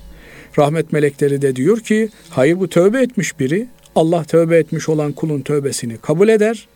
Rahmet 0.57 0.93
melekleri 0.93 1.41
de 1.41 1.55
diyor 1.55 1.79
ki 1.79 2.09
hayır 2.29 2.59
bu 2.59 2.69
tövbe 2.69 3.01
etmiş 3.01 3.39
biri. 3.39 3.67
Allah 3.95 4.23
tövbe 4.23 4.57
etmiş 4.57 4.89
olan 4.89 5.11
kulun 5.11 5.41
tövbesini 5.41 5.97
kabul 5.97 6.27
eder 6.29 6.67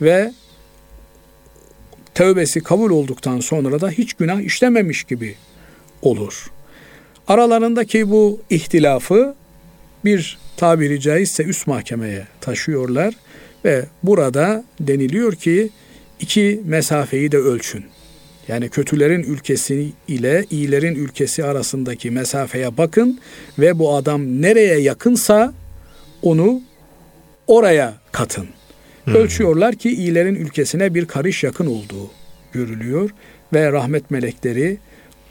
ve 0.00 0.32
tövbesi 2.14 2.60
kabul 2.60 2.90
olduktan 2.90 3.40
sonra 3.40 3.80
da 3.80 3.90
hiç 3.90 4.14
günah 4.14 4.40
işlememiş 4.40 5.04
gibi 5.04 5.34
olur. 6.02 6.50
Aralarındaki 7.28 8.10
bu 8.10 8.40
ihtilafı 8.50 9.34
bir 10.04 10.38
tabiri 10.56 11.00
caizse 11.00 11.42
üst 11.42 11.66
mahkemeye 11.66 12.26
taşıyorlar 12.40 13.14
ve 13.64 13.84
burada 14.02 14.64
deniliyor 14.80 15.32
ki 15.34 15.70
iki 16.20 16.60
mesafeyi 16.64 17.32
de 17.32 17.36
ölçün. 17.36 17.84
Yani 18.48 18.68
kötülerin 18.68 19.22
ülkesi 19.22 19.92
ile 20.08 20.44
iyilerin 20.50 20.94
ülkesi 20.94 21.44
arasındaki 21.44 22.10
mesafeye 22.10 22.76
bakın 22.76 23.20
ve 23.58 23.78
bu 23.78 23.94
adam 23.94 24.42
nereye 24.42 24.78
yakınsa 24.78 25.54
onu 26.22 26.62
oraya 27.46 27.94
katın. 28.12 28.46
Hmm. 29.04 29.14
Ölçüyorlar 29.14 29.74
ki 29.74 29.90
iyilerin 29.90 30.34
ülkesine 30.34 30.94
bir 30.94 31.06
karış 31.06 31.44
yakın 31.44 31.66
olduğu 31.66 32.10
görülüyor 32.52 33.10
ve 33.52 33.72
rahmet 33.72 34.10
melekleri 34.10 34.78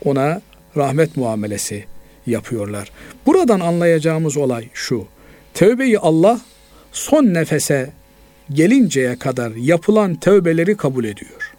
ona 0.06 0.42
rahmet 0.78 1.18
muamelesi 1.18 1.86
yapıyorlar. 2.28 2.92
Buradan 3.26 3.60
anlayacağımız 3.60 4.38
olay 4.38 4.70
şu. 4.74 5.06
Tövbeyi 5.54 6.00
Allah 6.00 6.42
son 6.92 7.24
nefese 7.26 7.90
gelinceye 8.52 9.16
kadar 9.20 9.52
yapılan 9.52 10.16
tövbeleri 10.16 10.78
kabul 10.78 11.04
ediyor. 11.04 11.54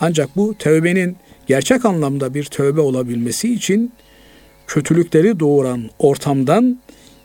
Ancak 0.00 0.36
bu 0.36 0.54
tövbenin 0.58 1.16
gerçek 1.46 1.84
anlamda 1.84 2.34
bir 2.34 2.44
tövbe 2.44 2.80
olabilmesi 2.80 3.54
için 3.54 3.92
kötülükleri 4.66 5.40
doğuran 5.40 5.90
ortamdan 5.98 6.80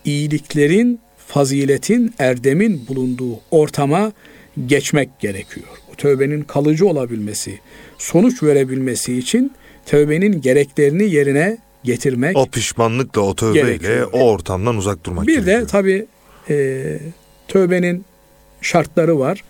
iyiliklerin, 0.06 1.00
faziletin, 1.28 2.14
erdemin 2.20 2.88
bulunduğu 2.88 3.40
ortama 3.52 4.12
geçmek 4.66 5.20
gerekiyor. 5.20 5.68
Bu 5.92 5.96
tövbenin 5.96 6.42
kalıcı 6.42 6.88
olabilmesi, 6.88 7.60
sonuç 7.98 8.44
verebilmesi 8.44 9.18
için 9.18 9.52
tövbenin 9.86 10.42
gereklerini 10.42 11.14
yerine 11.14 11.58
getirmek 11.84 12.38
O 12.38 12.46
pişmanlıkla, 12.46 13.22
o 13.22 13.36
tövbeyle 13.36 13.62
gerekiyor. 13.78 14.10
o 14.14 14.20
ortamdan 14.32 14.78
uzak 14.78 15.04
durmak 15.06 15.28
Bir 15.28 15.34
gerekiyor. 15.34 15.62
de 15.62 15.68
tabi 15.68 16.06
e, 16.50 16.84
tövbenin 17.48 18.06
şartları 18.62 19.19
var. 19.19 19.43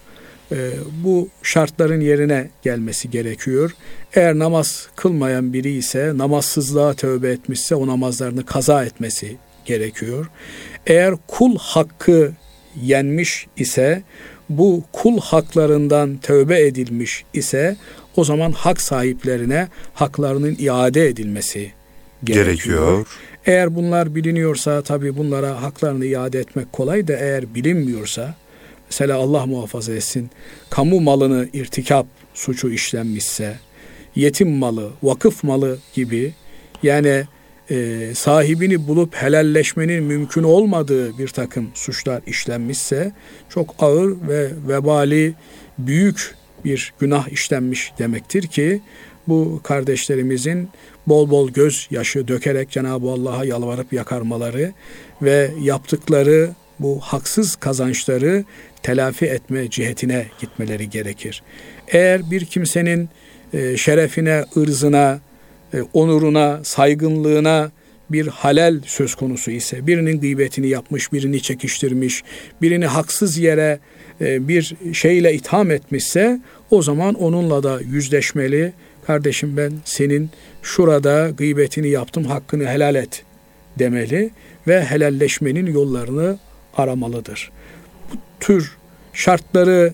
E, 0.52 0.72
bu 1.04 1.30
şartların 1.44 2.02
yerine 2.02 2.50
gelmesi 2.62 3.10
gerekiyor. 3.10 3.72
Eğer 4.14 4.40
namaz 4.40 4.88
kılmayan 4.96 5.54
biri 5.54 5.72
ise 5.72 6.14
namazsızlığa 6.16 6.94
tövbe 6.94 7.32
etmişse 7.32 7.76
o 7.76 7.88
namazlarını 7.88 8.46
kaza 8.46 8.86
etmesi 8.86 9.38
gerekiyor. 9.66 10.30
Eğer 10.88 11.16
kul 11.28 11.58
hakkı 11.60 12.32
yenmiş 12.82 13.48
ise 13.58 14.04
bu 14.50 14.84
kul 14.92 15.20
haklarından 15.20 16.18
tövbe 16.18 16.62
edilmiş 16.62 17.26
ise 17.34 17.78
o 18.16 18.24
zaman 18.24 18.52
hak 18.52 18.82
sahiplerine 18.82 19.68
haklarının 19.94 20.56
iade 20.60 21.08
edilmesi 21.08 21.72
gerekiyor. 22.24 22.46
gerekiyor. 22.46 23.08
Eğer 23.46 23.76
bunlar 23.76 24.16
biliniyorsa 24.16 24.82
tabi 24.82 25.18
bunlara 25.18 25.62
haklarını 25.62 26.06
iade 26.06 26.40
etmek 26.40 26.74
kolay 26.74 27.08
da 27.08 27.14
eğer 27.14 27.56
bilinmiyorsa 27.56 28.36
mesela 28.92 29.18
Allah 29.18 29.46
muhafaza 29.46 29.94
etsin. 29.94 30.30
Kamu 30.70 31.02
malını 31.02 31.50
irtikap 31.54 32.08
suçu 32.34 32.70
işlenmişse 32.70 33.60
yetim 34.16 34.52
malı, 34.52 34.90
vakıf 35.04 35.44
malı 35.44 35.78
gibi 35.94 36.34
yani 36.84 37.24
e, 37.70 38.08
sahibini 38.16 38.88
bulup 38.88 39.16
helalleşmenin 39.16 40.04
mümkün 40.04 40.44
olmadığı 40.44 41.18
bir 41.18 41.28
takım 41.28 41.70
suçlar 41.74 42.22
işlenmişse 42.28 43.12
çok 43.50 43.76
ağır 43.80 44.16
ve 44.28 44.50
vebali 44.68 45.34
büyük 45.78 46.36
bir 46.66 46.94
günah 47.00 47.30
işlenmiş 47.30 47.94
demektir 48.00 48.48
ki 48.48 48.82
bu 49.28 49.60
kardeşlerimizin 49.64 50.70
bol 51.08 51.30
bol 51.30 51.50
göz 51.50 51.88
yaşı 51.92 52.28
dökerek 52.28 52.70
Cenab-ı 52.70 53.10
Allah'a 53.10 53.46
yalvarıp 53.46 53.94
yakarmaları 53.94 54.74
ve 55.22 55.52
yaptıkları 55.62 56.50
bu 56.82 57.00
haksız 57.00 57.56
kazançları 57.56 58.44
telafi 58.84 59.26
etme 59.26 59.70
cihetine 59.70 60.26
gitmeleri 60.40 60.90
gerekir. 60.90 61.44
Eğer 61.88 62.32
bir 62.32 62.46
kimsenin 62.46 63.10
e, 63.54 63.78
şerefine, 63.78 64.46
ırzına, 64.58 65.20
e, 65.74 65.82
onuruna, 65.94 66.60
saygınlığına 66.64 67.72
bir 68.10 68.28
halel 68.28 68.82
söz 68.86 69.16
konusu 69.16 69.52
ise, 69.52 69.88
birinin 69.88 70.20
gıybetini 70.20 70.68
yapmış, 70.68 71.14
birini 71.14 71.42
çekiştirmiş, 71.42 72.24
birini 72.62 72.86
haksız 72.86 73.38
yere 73.38 73.80
e, 74.22 74.48
bir 74.48 74.76
şeyle 74.94 75.34
itham 75.34 75.72
etmişse 75.72 76.40
o 76.72 76.82
zaman 76.82 77.14
onunla 77.14 77.64
da 77.64 77.80
yüzleşmeli. 77.82 78.74
Kardeşim 79.08 79.58
ben 79.58 79.74
senin 79.86 80.30
şurada 80.62 81.30
gıybetini 81.30 81.90
yaptım, 81.90 82.24
hakkını 82.24 82.66
helal 82.66 82.96
et 82.96 83.24
demeli 83.80 84.30
ve 84.68 84.86
helalleşmenin 84.86 85.66
yollarını 85.66 86.38
aramalıdır. 86.78 87.52
Bu 88.14 88.18
tür 88.40 88.78
şartları 89.14 89.94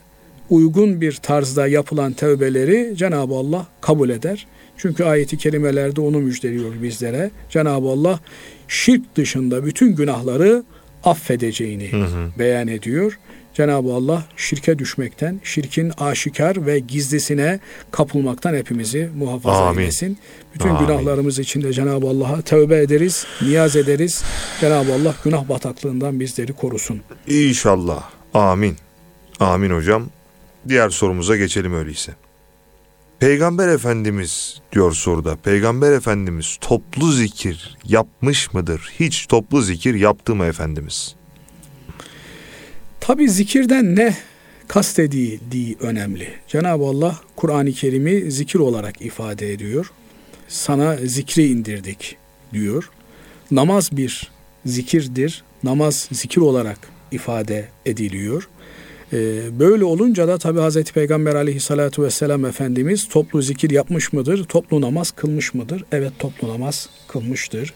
uygun 0.50 1.02
bir 1.02 1.14
tarzda 1.14 1.68
yapılan 1.68 2.14
tevbeleri 2.14 2.94
Cenab-ı 2.98 3.34
Allah 3.34 3.68
kabul 3.82 4.10
eder. 4.10 4.48
Çünkü 4.78 5.04
ayeti 5.04 5.38
kerimelerde 5.38 6.02
onu 6.02 6.20
müjdeliyor 6.20 6.82
bizlere. 6.82 7.32
Cenab-ı 7.50 7.88
Allah 7.88 8.20
şirk 8.68 9.16
dışında 9.16 9.66
bütün 9.66 9.96
günahları 9.96 10.64
affedeceğini 11.04 11.92
hı 11.92 12.04
hı. 12.04 12.30
beyan 12.40 12.68
ediyor. 12.68 13.20
Cenab-ı 13.58 13.94
Allah 13.94 14.24
şirke 14.36 14.80
düşmekten, 14.80 15.40
şirkin 15.44 15.92
aşikar 15.98 16.66
ve 16.66 16.80
gizlisine 16.80 17.60
kapılmaktan 17.92 18.54
hepimizi 18.54 19.10
muhafaza 19.18 19.66
Amin. 19.68 19.82
eylesin. 19.82 20.18
Bütün 20.56 20.70
Amin. 20.70 20.88
günahlarımız 20.88 21.40
için 21.40 21.62
de 21.64 21.74
Cenab-ı 21.74 22.08
Allah'a 22.08 22.42
tövbe 22.42 22.82
ederiz, 22.82 23.26
niyaz 23.42 23.76
ederiz. 23.76 24.24
Cenab-ı 24.62 24.94
Allah 24.94 25.16
günah 25.24 25.50
bataklığından 25.50 26.20
bizleri 26.20 26.54
korusun. 26.54 27.02
İnşallah. 27.28 28.10
Amin. 28.34 28.76
Amin 29.40 29.70
hocam. 29.70 30.06
Diğer 30.68 30.90
sorumuza 30.90 31.38
geçelim 31.38 31.74
öyleyse. 31.74 32.16
Peygamber 33.20 33.68
Efendimiz 33.68 34.62
diyor 34.72 34.92
soruda. 34.92 35.36
Peygamber 35.36 35.92
Efendimiz 35.92 36.58
toplu 36.62 37.12
zikir 37.12 37.78
yapmış 37.86 38.54
mıdır? 38.54 38.92
Hiç 39.00 39.28
toplu 39.28 39.62
zikir 39.62 39.96
yaptı 39.96 40.36
mı 40.36 40.46
Efendimiz? 40.46 41.17
Tabi 43.08 43.30
zikirden 43.30 43.96
ne 43.96 44.16
kastedildiği 44.68 45.78
önemli. 45.80 46.28
Cenab-ı 46.48 46.84
Allah 46.84 47.20
Kur'an-ı 47.36 47.72
Kerim'i 47.72 48.32
zikir 48.32 48.60
olarak 48.60 49.02
ifade 49.02 49.54
ediyor. 49.54 49.92
Sana 50.48 50.98
zikri 50.98 51.48
indirdik 51.48 52.18
diyor. 52.54 52.90
Namaz 53.52 53.90
bir 53.92 54.32
zikirdir. 54.66 55.44
Namaz 55.64 56.10
zikir 56.12 56.42
olarak 56.42 56.80
ifade 57.12 57.68
ediliyor. 57.86 58.50
Ee, 59.14 59.60
böyle 59.60 59.84
olunca 59.84 60.28
da 60.28 60.38
tabi 60.38 60.60
Hazreti 60.60 60.94
Peygamber 60.94 61.36
aleyhissalatu 61.36 62.04
vesselam 62.04 62.46
Efendimiz 62.46 63.08
toplu 63.08 63.42
zikir 63.42 63.70
yapmış 63.70 64.14
mıdır? 64.14 64.44
Toplu 64.44 64.82
namaz 64.82 65.12
kılmış 65.12 65.54
mıdır? 65.54 65.84
Evet 65.92 66.12
toplu 66.20 66.48
namaz 66.48 66.90
kılmıştır. 67.08 67.74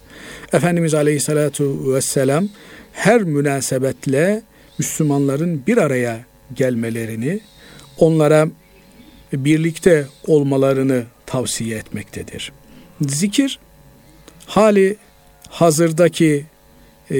Efendimiz 0.54 0.94
aleyhissalatu 0.94 1.94
vesselam 1.94 2.50
her 2.94 3.24
münasebetle 3.24 4.44
Müslümanların 4.82 5.63
bir 5.67 5.78
araya 5.78 6.20
gelmelerini, 6.54 7.39
onlara 7.98 8.48
birlikte 9.34 10.08
olmalarını 10.28 11.04
tavsiye 11.26 11.78
etmektedir. 11.78 12.52
Zikir 13.02 13.60
hali 14.46 14.98
hazırdaki 15.50 16.46
e, 17.10 17.17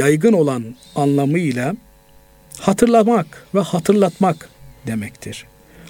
yaygın 0.00 0.32
olan 0.32 0.64
anlamıyla 0.94 1.76
hatırlamak 2.58 3.46
ve 3.54 3.60
hatırlatmak 3.60 4.48
demektir. 4.86 5.46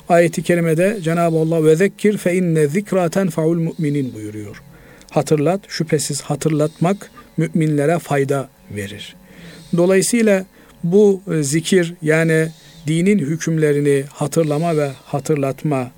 Ayeti 0.09 0.43
kerimede 0.43 0.99
Cenab-ı 1.03 1.37
Allah 1.37 1.65
ve 1.65 1.77
zekkir 1.77 2.19
fe 2.19 2.35
inne 2.35 2.67
zikra 2.67 3.09
tenfaul 3.09 3.57
müminin 3.57 4.15
buyuruyor. 4.15 4.63
Hatırlat, 5.11 5.61
şüphesiz 5.69 6.21
hatırlatmak 6.21 7.11
müminlere 7.37 7.99
fayda 7.99 8.49
verir. 8.71 9.17
Dolayısıyla 9.77 10.45
bu 10.85 11.23
e, 11.33 11.42
zikir 11.42 11.94
yani 12.03 12.49
dinin 12.87 13.18
hükümlerini 13.18 14.05
hatırlama 14.12 14.77
ve 14.77 14.90
hatırlatma 15.05 15.90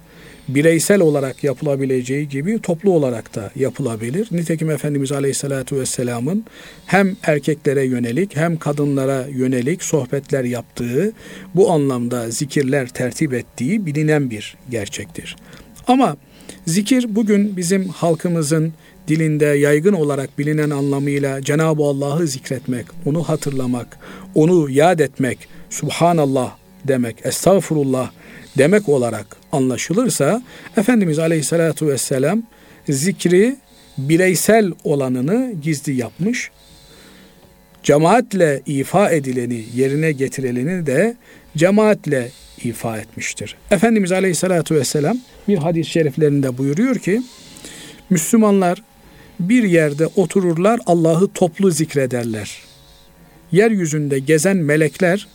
bireysel 0.49 1.01
olarak 1.01 1.45
yapılabileceği 1.45 2.29
gibi 2.29 2.59
toplu 2.59 2.91
olarak 2.93 3.35
da 3.35 3.51
yapılabilir. 3.57 4.29
Nitekim 4.31 4.71
Efendimiz 4.71 5.13
Aleyhisselatü 5.13 5.77
Vesselam'ın 5.77 6.45
hem 6.87 7.17
erkeklere 7.23 7.85
yönelik 7.85 8.37
hem 8.37 8.57
kadınlara 8.57 9.27
yönelik 9.27 9.83
sohbetler 9.83 10.45
yaptığı, 10.45 11.13
bu 11.55 11.71
anlamda 11.71 12.31
zikirler 12.31 12.89
tertip 12.89 13.35
ettiği 13.35 13.87
bilinen 13.87 14.31
bir 14.31 14.57
gerçektir. 14.71 15.37
Ama 15.87 16.17
zikir 16.67 17.07
bugün 17.09 17.57
bizim 17.57 17.89
halkımızın 17.89 18.73
dilinde 19.09 19.47
yaygın 19.47 19.93
olarak 19.93 20.39
bilinen 20.39 20.71
anlamıyla 20.71 21.43
Cenab-ı 21.43 21.83
Allah'ı 21.83 22.27
zikretmek, 22.27 22.87
onu 23.05 23.23
hatırlamak, 23.23 23.99
onu 24.35 24.71
yad 24.71 24.99
etmek, 24.99 25.39
Subhanallah 25.71 26.57
demek, 26.85 27.17
Estağfurullah 27.25 28.11
demek 28.59 28.89
olarak 28.89 29.37
anlaşılırsa 29.53 30.43
Efendimiz 30.77 31.19
Aleyhisselatü 31.19 31.87
Vesselam 31.87 32.43
zikri 32.89 33.57
bireysel 33.99 34.73
olanını 34.85 35.55
gizli 35.63 35.93
yapmış, 35.97 36.51
cemaatle 37.83 38.63
ifa 38.67 39.11
edileni, 39.11 39.65
yerine 39.75 40.13
getirileni 40.13 40.87
de 40.87 41.17
cemaatle 41.57 42.31
ifa 42.65 42.99
etmiştir. 42.99 43.57
Efendimiz 43.71 44.13
Aleyhisselatü 44.13 44.75
Vesselam 44.75 45.19
bir 45.49 45.59
hadis-i 45.59 45.91
şeriflerinde 45.91 46.59
buyuruyor 46.59 46.99
ki, 46.99 47.23
Müslümanlar 48.11 48.83
bir 49.41 49.63
yerde 49.63 50.07
otururlar, 50.07 50.81
Allah'ı 50.87 51.29
toplu 51.29 51.71
zikrederler. 51.71 52.59
Yeryüzünde 53.53 54.19
gezen 54.19 54.57
melekler 54.57 55.27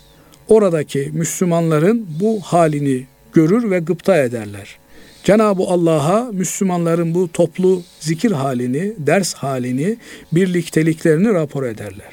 oradaki 0.48 1.10
Müslümanların 1.14 2.08
bu 2.22 2.40
halini 2.42 3.06
görür 3.34 3.72
ve 3.72 3.80
gıpta 3.80 4.18
ederler. 4.18 4.78
Cenab-ı 5.24 5.64
Allah'a 5.64 6.32
Müslümanların 6.32 7.14
bu 7.14 7.32
toplu 7.32 7.84
zikir 8.00 8.32
halini, 8.32 8.94
ders 8.98 9.34
halini, 9.34 9.98
birlikteliklerini 10.32 11.34
rapor 11.34 11.64
ederler. 11.64 12.12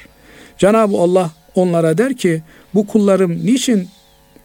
Cenab-ı 0.57 0.97
Allah 0.97 1.31
onlara 1.55 1.97
der 1.97 2.17
ki 2.17 2.41
bu 2.73 2.87
kullarım 2.87 3.45
niçin 3.45 3.87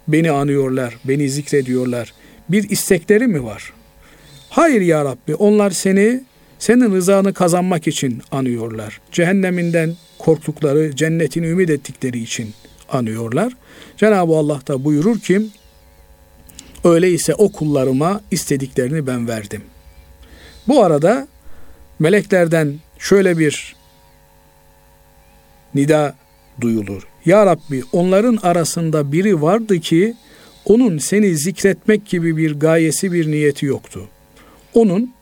beni 0.08 0.30
anıyorlar, 0.30 0.98
beni 1.04 1.28
zikrediyorlar? 1.28 2.12
Bir 2.48 2.70
istekleri 2.70 3.26
mi 3.26 3.44
var? 3.44 3.72
Hayır 4.50 4.80
ya 4.80 5.04
Rabbi 5.04 5.34
onlar 5.34 5.70
seni 5.70 6.24
senin 6.58 6.94
rızanı 6.94 7.34
kazanmak 7.34 7.86
için 7.86 8.22
anıyorlar. 8.30 9.00
Cehenneminden 9.12 9.94
korktukları, 10.18 10.96
cennetini 10.96 11.46
ümit 11.46 11.70
ettikleri 11.70 12.18
için 12.18 12.54
anıyorlar. 12.88 13.52
Cenab-ı 13.96 14.32
Allah 14.32 14.60
da 14.68 14.84
buyurur 14.84 15.18
ki 15.18 15.42
öyleyse 16.84 17.34
o 17.34 17.52
kullarıma 17.52 18.20
istediklerini 18.30 19.06
ben 19.06 19.28
verdim. 19.28 19.62
Bu 20.68 20.84
arada 20.84 21.28
meleklerden 21.98 22.74
şöyle 22.98 23.38
bir 23.38 23.76
nida 25.74 26.14
duyulur. 26.60 27.06
Ya 27.24 27.46
Rabbi 27.46 27.82
onların 27.92 28.38
arasında 28.42 29.12
biri 29.12 29.42
vardı 29.42 29.80
ki 29.80 30.14
onun 30.64 30.98
seni 30.98 31.36
zikretmek 31.36 32.06
gibi 32.06 32.36
bir 32.36 32.60
gayesi 32.60 33.12
bir 33.12 33.30
niyeti 33.30 33.66
yoktu. 33.66 34.08
Onun 34.74 35.14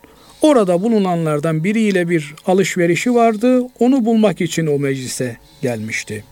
orada 0.42 0.82
bulunanlardan 0.82 1.64
biriyle 1.64 2.08
bir 2.08 2.34
alışverişi 2.46 3.14
vardı. 3.14 3.62
Onu 3.78 4.04
bulmak 4.04 4.40
için 4.40 4.66
o 4.66 4.78
meclise 4.78 5.36
gelmişti. 5.62 6.24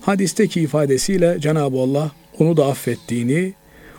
Hadisteki 0.00 0.60
ifadesiyle 0.60 1.36
Cenab-ı 1.40 1.78
Allah 1.78 2.10
onu 2.38 2.56
da 2.56 2.66
affettiğini 2.66 3.54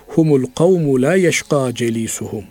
humul 0.07 0.45
kavmu 0.55 1.01
la 1.01 1.15
yeşka 1.15 1.75
celisuhum. 1.75 2.43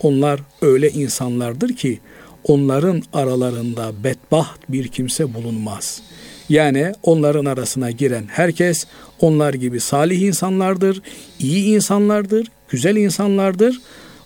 Onlar 0.00 0.40
öyle 0.62 0.90
insanlardır 0.90 1.76
ki 1.76 2.00
onların 2.44 3.02
aralarında 3.12 3.92
bedbaht 4.04 4.58
bir 4.68 4.88
kimse 4.88 5.34
bulunmaz. 5.34 6.02
Yani 6.48 6.92
onların 7.02 7.44
arasına 7.44 7.90
giren 7.90 8.24
herkes 8.28 8.86
onlar 9.20 9.54
gibi 9.54 9.80
salih 9.80 10.20
insanlardır, 10.20 11.02
iyi 11.38 11.74
insanlardır, 11.74 12.46
güzel 12.68 12.96
insanlardır. 12.96 13.80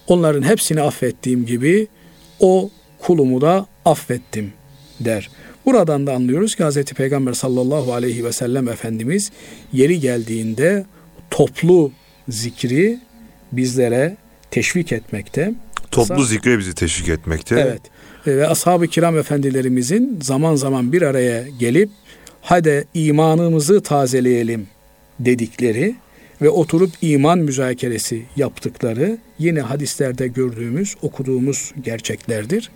Onların 0.07 0.43
hepsini 0.43 0.81
affettiğim 0.83 1.47
gibi 1.47 1.87
o 2.41 2.71
kulumu 2.99 3.41
da 3.41 3.67
affettim 3.85 4.53
der. 5.01 5.31
Buradan 5.67 6.07
da 6.07 6.15
anlıyoruz 6.15 6.55
ki 6.55 6.65
Hz. 6.65 6.85
Peygamber 6.85 7.33
sallallahu 7.33 7.93
aleyhi 7.93 8.25
ve 8.25 8.33
sellem 8.33 8.69
Efendimiz 8.69 9.31
yeri 9.73 10.01
geldiğinde 10.01 10.85
toplu 11.31 11.93
zikri 12.29 12.99
bizlere 13.53 14.17
teşvik 14.51 14.93
etmekte. 14.93 15.55
Toplu 15.91 16.25
zikre 16.25 16.59
bizi 16.59 16.75
teşvik 16.75 17.09
etmekte. 17.09 17.55
Evet. 17.61 17.81
Ve 18.27 18.49
ashab-ı 18.49 18.87
kiram 18.87 19.19
efendilerimizin 19.19 20.19
zaman 20.23 20.57
zaman 20.57 20.93
bir 20.93 21.03
araya 21.03 21.45
gelip 21.59 21.91
hadi 22.43 22.85
imanımızı 22.95 23.83
tazeleyelim 23.83 24.67
dedikleri 25.21 25.95
ve 26.43 26.49
oturup 26.49 26.91
iman 27.03 27.39
müzakeresi 27.39 28.23
yaptıkları 28.37 29.19
yine 29.39 29.61
hadislerde 29.61 30.29
gördüğümüz, 30.29 30.97
okuduğumuz 31.03 31.73
gerçeklerdir. 31.85 32.71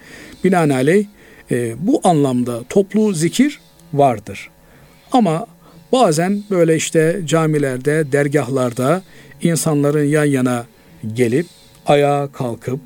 Binaenaleyh 0.45 1.07
e, 1.51 1.75
bu 1.79 2.01
anlamda 2.05 2.63
toplu 2.69 3.13
zikir 3.13 3.61
vardır. 3.93 4.51
Ama 5.13 5.47
bazen 5.93 6.43
böyle 6.51 6.77
işte 6.77 7.21
camilerde, 7.25 8.13
dergahlarda 8.13 9.03
insanların 9.43 10.05
yan 10.05 10.25
yana 10.25 10.67
gelip 11.15 11.47
ayağa 11.87 12.29
kalkıp 12.33 12.81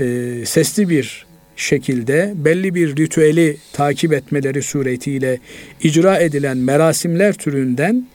e, 0.00 0.36
sesli 0.46 0.88
bir 0.88 1.26
şekilde 1.56 2.32
belli 2.36 2.74
bir 2.74 2.96
ritüeli 2.96 3.56
takip 3.72 4.12
etmeleri 4.12 4.62
suretiyle 4.62 5.38
icra 5.82 6.18
edilen 6.18 6.56
merasimler 6.56 7.34
türünden 7.34 8.06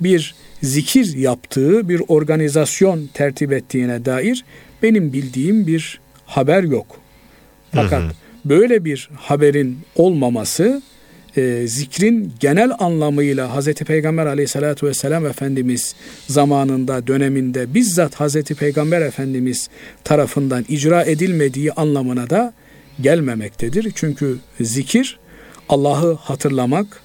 bir 0.00 0.34
zikir 0.62 1.16
yaptığı, 1.16 1.88
bir 1.88 2.02
organizasyon 2.08 3.08
tertip 3.14 3.52
ettiğine 3.52 4.04
dair 4.04 4.44
benim 4.82 5.12
bildiğim 5.12 5.66
bir 5.66 6.00
haber 6.26 6.62
yok. 6.62 6.86
Fakat 7.72 8.02
hı 8.02 8.06
hı. 8.06 8.12
böyle 8.44 8.84
bir 8.84 9.10
haberin 9.16 9.78
olmaması 9.96 10.82
e, 11.36 11.66
zikrin 11.66 12.32
genel 12.40 12.70
anlamıyla 12.78 13.54
Hazreti 13.54 13.84
Peygamber 13.84 14.26
aleyhissalatü 14.26 14.86
vesselam 14.86 15.26
Efendimiz 15.26 15.94
zamanında, 16.26 17.06
döneminde 17.06 17.74
bizzat 17.74 18.14
Hazreti 18.14 18.54
Peygamber 18.54 19.00
Efendimiz 19.00 19.68
tarafından 20.04 20.64
icra 20.68 21.04
edilmediği 21.04 21.72
anlamına 21.72 22.30
da 22.30 22.52
gelmemektedir. 23.00 23.92
Çünkü 23.94 24.36
zikir 24.60 25.18
Allah'ı 25.68 26.14
hatırlamak, 26.14 27.02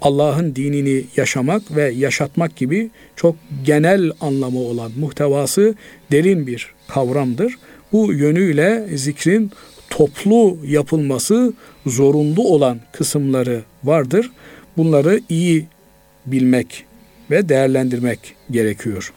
Allah'ın 0.00 0.54
dinini 0.54 1.04
yaşamak 1.16 1.76
ve 1.76 1.90
yaşatmak 1.90 2.56
gibi 2.56 2.90
çok 3.16 3.36
genel 3.64 4.12
anlamı 4.20 4.58
olan 4.58 4.92
muhtevası 4.98 5.74
derin 6.12 6.46
bir 6.46 6.74
kavramdır. 6.88 7.58
Bu 7.92 8.12
yönüyle 8.12 8.88
zikrin 8.96 9.50
toplu 9.90 10.58
yapılması 10.66 11.52
zorunlu 11.86 12.48
olan 12.48 12.80
kısımları 12.92 13.62
vardır. 13.84 14.30
Bunları 14.76 15.20
iyi 15.28 15.66
bilmek 16.26 16.84
ve 17.30 17.48
değerlendirmek 17.48 18.34
gerekiyor. 18.50 19.12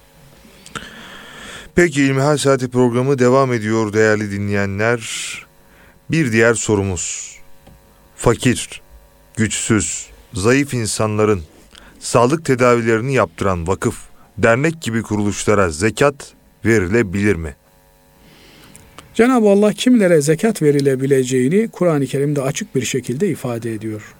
Peki 1.75 2.03
İlmihal 2.03 2.37
Saati 2.37 2.67
programı 2.67 3.19
devam 3.19 3.53
ediyor 3.53 3.93
değerli 3.93 4.31
dinleyenler. 4.31 5.01
Bir 6.11 6.31
diğer 6.31 6.53
sorumuz. 6.53 7.35
Fakir, 8.15 8.81
güçsüz, 9.35 10.07
zayıf 10.37 10.73
insanların 10.73 11.41
sağlık 11.99 12.45
tedavilerini 12.45 13.13
yaptıran 13.13 13.67
vakıf, 13.67 13.97
dernek 14.37 14.81
gibi 14.81 15.01
kuruluşlara 15.01 15.69
zekat 15.69 16.33
verilebilir 16.65 17.35
mi? 17.35 17.55
Cenab-ı 19.13 19.49
Allah 19.49 19.73
kimlere 19.73 20.21
zekat 20.21 20.61
verilebileceğini 20.61 21.67
Kur'an-ı 21.67 22.05
Kerim'de 22.05 22.41
açık 22.41 22.75
bir 22.75 22.81
şekilde 22.81 23.29
ifade 23.29 23.73
ediyor. 23.73 24.15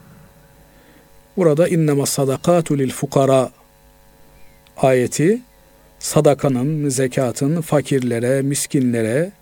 Burada 1.36 1.68
innema 1.68 2.06
sadakatu 2.06 2.78
lil 2.78 2.90
fukara 2.90 3.50
ayeti 4.76 5.40
sadakanın, 5.98 6.88
zekatın 6.88 7.60
fakirlere, 7.60 8.42
miskinlere 8.42 9.32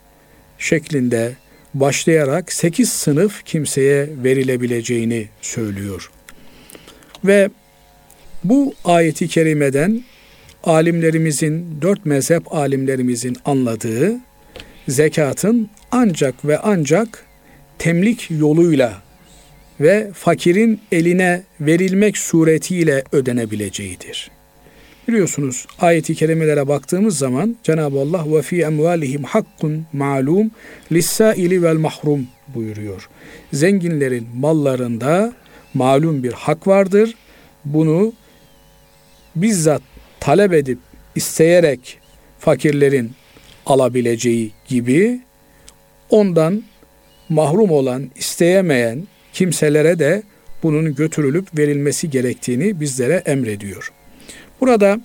şeklinde 0.59 1.37
başlayarak 1.75 2.53
sekiz 2.53 2.93
sınıf 2.93 3.45
kimseye 3.45 4.09
verilebileceğini 4.25 5.29
söylüyor. 5.43 6.11
Ve 7.25 7.51
bu 8.45 8.75
ayeti 8.85 9.29
kerimeden 9.29 10.03
alimlerimizin, 10.65 11.67
dört 11.83 12.07
mezhep 12.07 12.55
alimlerimizin 12.55 13.37
anladığı 13.45 14.17
zekatın 14.89 15.71
ancak 15.91 16.45
ve 16.45 16.59
ancak 16.59 17.25
temlik 17.79 18.31
yoluyla 18.31 19.03
ve 19.81 20.11
fakirin 20.15 20.81
eline 20.93 21.43
verilmek 21.61 22.19
suretiyle 22.19 23.05
ödenebileceğidir. 23.13 24.31
Biliyorsunuz 25.09 25.67
ayeti 25.81 26.15
kerimelere 26.15 26.69
baktığımız 26.69 27.19
zaman 27.19 27.57
Cenab-ı 27.63 28.01
Allah 28.01 28.37
ve 28.37 28.43
fi 28.43 28.63
emvalihim 28.63 29.23
hakkun 29.23 29.87
malum 29.93 30.51
lissaili 30.93 31.63
vel 31.63 31.77
mahrum 31.77 32.27
buyuruyor. 32.55 33.09
Zenginlerin 33.53 34.29
mallarında 34.37 35.33
malum 35.77 36.23
bir 36.23 36.33
hak 36.33 36.67
vardır. 36.67 37.15
Bunu 37.65 38.13
bizzat 39.37 39.83
talep 40.21 40.53
edip 40.53 40.79
isteyerek 41.15 41.99
fakirlerin 42.39 43.13
alabileceği 43.67 44.53
gibi 44.69 45.21
ondan 46.11 46.63
mahrum 47.29 47.71
olan, 47.71 48.11
isteyemeyen 48.17 49.07
kimselere 49.33 49.99
de 49.99 50.23
bunun 50.63 50.95
götürülüp 50.95 51.59
verilmesi 51.59 52.11
gerektiğini 52.11 52.81
bizlere 52.81 53.23
emrediyor. 53.27 53.93
Burada 54.61 55.01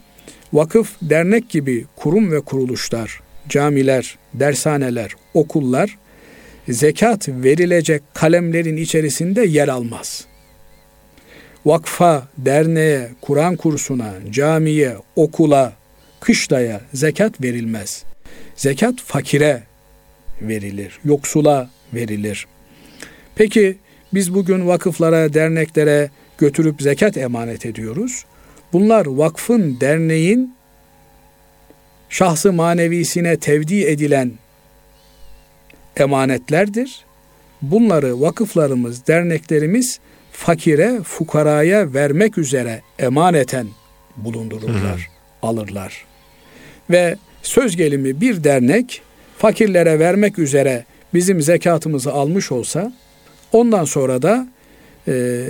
vakıf, 0.53 0.95
dernek 1.01 1.49
gibi 1.49 1.85
kurum 1.95 2.31
ve 2.31 2.41
kuruluşlar, 2.41 3.21
camiler, 3.49 4.17
dershaneler, 4.33 5.11
okullar 5.33 5.97
zekat 6.69 7.29
verilecek 7.29 8.01
kalemlerin 8.13 8.77
içerisinde 8.77 9.45
yer 9.45 9.67
almaz. 9.67 10.30
Vakfa, 11.65 12.27
derneğe, 12.37 13.09
Kur'an 13.21 13.55
kursuna, 13.55 14.13
camiye, 14.31 14.95
okula, 15.15 15.73
kışlaya 16.19 16.81
zekat 16.93 17.41
verilmez. 17.41 18.03
Zekat 18.55 18.95
fakire 19.01 19.63
verilir, 20.41 20.99
yoksula 21.05 21.69
verilir. 21.93 22.47
Peki 23.35 23.77
biz 24.13 24.33
bugün 24.33 24.67
vakıflara, 24.67 25.33
derneklere 25.33 26.09
götürüp 26.37 26.81
zekat 26.81 27.17
emanet 27.17 27.65
ediyoruz. 27.65 28.25
Bunlar 28.73 29.05
vakfın, 29.05 29.77
derneğin 29.81 30.55
şahsı 32.09 32.53
manevisine 32.53 33.37
tevdi 33.37 33.83
edilen 33.83 34.31
emanetlerdir. 35.97 37.05
Bunları 37.61 38.21
vakıflarımız, 38.21 39.07
derneklerimiz 39.07 39.99
fakire, 40.41 40.99
fukaraya 41.03 41.93
vermek 41.93 42.37
üzere 42.37 42.81
emaneten 42.99 43.67
bulundururlar, 44.17 44.83
hı 44.83 44.95
hı. 44.95 45.47
alırlar. 45.47 46.05
Ve 46.89 47.15
söz 47.43 47.75
gelimi 47.75 48.21
bir 48.21 48.43
dernek 48.43 49.01
fakirlere 49.37 49.99
vermek 49.99 50.39
üzere 50.39 50.85
bizim 51.13 51.41
zekatımızı 51.41 52.11
almış 52.11 52.51
olsa 52.51 52.93
ondan 53.51 53.85
sonra 53.85 54.21
da 54.21 54.47
e, 55.07 55.45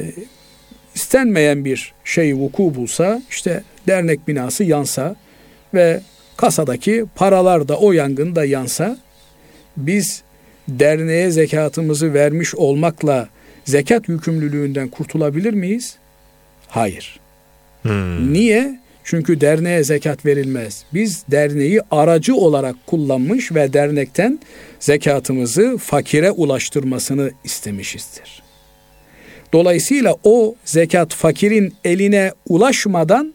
istenmeyen 0.96 1.66
bir 1.66 1.94
şey 2.04 2.36
vuku 2.36 2.76
bulsa 2.76 3.22
işte 3.30 3.64
dernek 3.88 4.28
binası 4.28 4.64
yansa 4.64 5.16
ve 5.74 6.02
kasadaki 6.38 7.06
paralar 7.16 7.68
da 7.68 7.78
o 7.78 7.92
yangında 7.92 8.46
yansa 8.46 8.98
biz 9.78 10.24
derneğe 10.68 11.32
zekatımızı 11.32 12.14
vermiş 12.14 12.56
olmakla 12.56 13.30
zekat 13.66 14.10
yükümlülüğünden 14.10 14.88
kurtulabilir 14.88 15.54
miyiz? 15.54 15.96
Hayır. 16.68 17.20
Hmm. 17.82 18.34
Niye? 18.34 18.80
Çünkü 19.04 19.42
derneğe 19.42 19.84
zekat 19.84 20.26
verilmez. 20.26 20.84
Biz 20.94 21.24
derneği 21.32 21.82
aracı 21.92 22.36
olarak 22.36 22.76
kullanmış 22.88 23.52
ve 23.52 23.74
dernekten 23.74 24.40
zekatımızı 24.80 25.78
fakire 25.78 26.32
ulaştırmasını 26.32 27.32
istemişizdir. 27.44 28.44
Dolayısıyla 29.54 30.16
o 30.24 30.56
zekat 30.66 31.14
fakirin 31.14 31.74
eline 31.84 32.32
ulaşmadan 32.50 33.34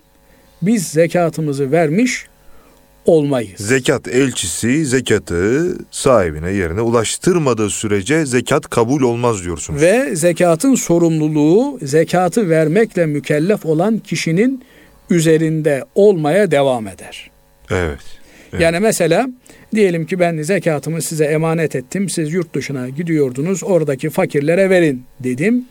biz 0.62 0.86
zekatımızı 0.86 1.72
vermiş 1.72 2.26
olmayız. 3.06 3.60
Zekat 3.60 4.08
elçisi 4.08 4.86
zekatı 4.86 5.76
sahibine 5.90 6.50
yerine 6.50 6.80
ulaştırmadığı 6.80 7.70
sürece 7.70 8.26
zekat 8.26 8.70
kabul 8.70 9.02
olmaz 9.02 9.44
diyorsunuz. 9.44 9.82
Ve 9.82 10.16
zekatın 10.16 10.74
sorumluluğu 10.74 11.78
zekatı 11.82 12.50
vermekle 12.50 13.06
mükellef 13.06 13.66
olan 13.66 13.98
kişinin 13.98 14.64
üzerinde 15.10 15.84
olmaya 15.94 16.50
devam 16.50 16.86
eder. 16.86 17.30
Evet. 17.70 17.98
evet. 18.52 18.62
Yani 18.62 18.80
mesela 18.80 19.28
diyelim 19.74 20.06
ki 20.06 20.20
ben 20.20 20.42
zekatımı 20.42 21.02
size 21.02 21.24
emanet 21.24 21.76
ettim. 21.76 22.08
Siz 22.08 22.32
yurt 22.32 22.54
dışına 22.54 22.88
gidiyordunuz. 22.88 23.64
Oradaki 23.64 24.10
fakirlere 24.10 24.70
verin 24.70 25.04
dedim. 25.20 25.64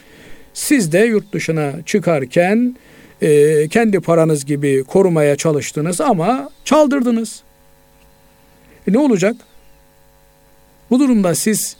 Siz 0.54 0.92
de 0.92 1.00
yurt 1.00 1.34
dışına 1.34 1.74
çıkarken 1.86 2.76
e, 3.22 3.68
kendi 3.68 4.00
paranız 4.00 4.46
gibi 4.46 4.84
korumaya 4.84 5.36
çalıştınız 5.36 6.02
ama 6.02 6.50
çaldırdınız. 6.66 7.42
E 8.88 8.94
ne 8.94 9.00
olacak? 9.00 9.36
Bu 10.90 11.00
durumda 11.00 11.36
siz 11.36 11.76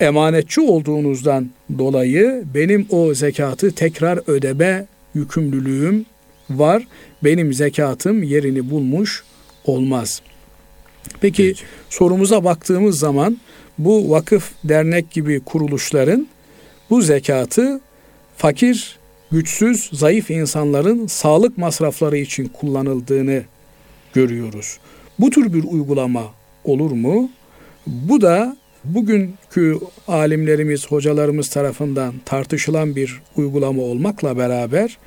emanetçi 0.00 0.60
olduğunuzdan 0.60 1.50
dolayı 1.78 2.44
benim 2.54 2.86
o 2.90 3.14
zekatı 3.14 3.74
tekrar 3.74 4.20
ödeme 4.26 4.86
yükümlülüğüm 5.14 6.06
var. 6.50 6.86
Benim 7.24 7.54
zekatım 7.54 8.22
yerini 8.22 8.70
bulmuş 8.70 9.24
olmaz. 9.64 10.22
Peki, 11.20 11.48
Peki 11.48 11.62
sorumuza 11.90 12.44
baktığımız 12.44 12.98
zaman 12.98 13.38
bu 13.78 14.10
vakıf, 14.10 14.50
dernek 14.64 15.10
gibi 15.10 15.40
kuruluşların 15.40 16.28
bu 16.90 17.02
zekatı 17.02 17.80
fakir, 18.36 18.98
güçsüz, 19.34 19.90
zayıf 19.92 20.30
insanların 20.30 21.06
sağlık 21.06 21.58
masrafları 21.58 22.16
için 22.16 22.48
kullanıldığını 22.48 23.42
görüyoruz. 24.12 24.78
Bu 25.18 25.30
tür 25.30 25.52
bir 25.52 25.64
uygulama 25.64 26.24
olur 26.64 26.90
mu? 26.90 27.30
Bu 27.86 28.20
da 28.20 28.56
bugünkü 28.84 29.78
alimlerimiz, 30.08 30.86
hocalarımız 30.86 31.50
tarafından 31.50 32.14
tartışılan 32.24 32.96
bir 32.96 33.20
uygulama 33.36 33.82
olmakla 33.82 34.38
beraber 34.38 34.98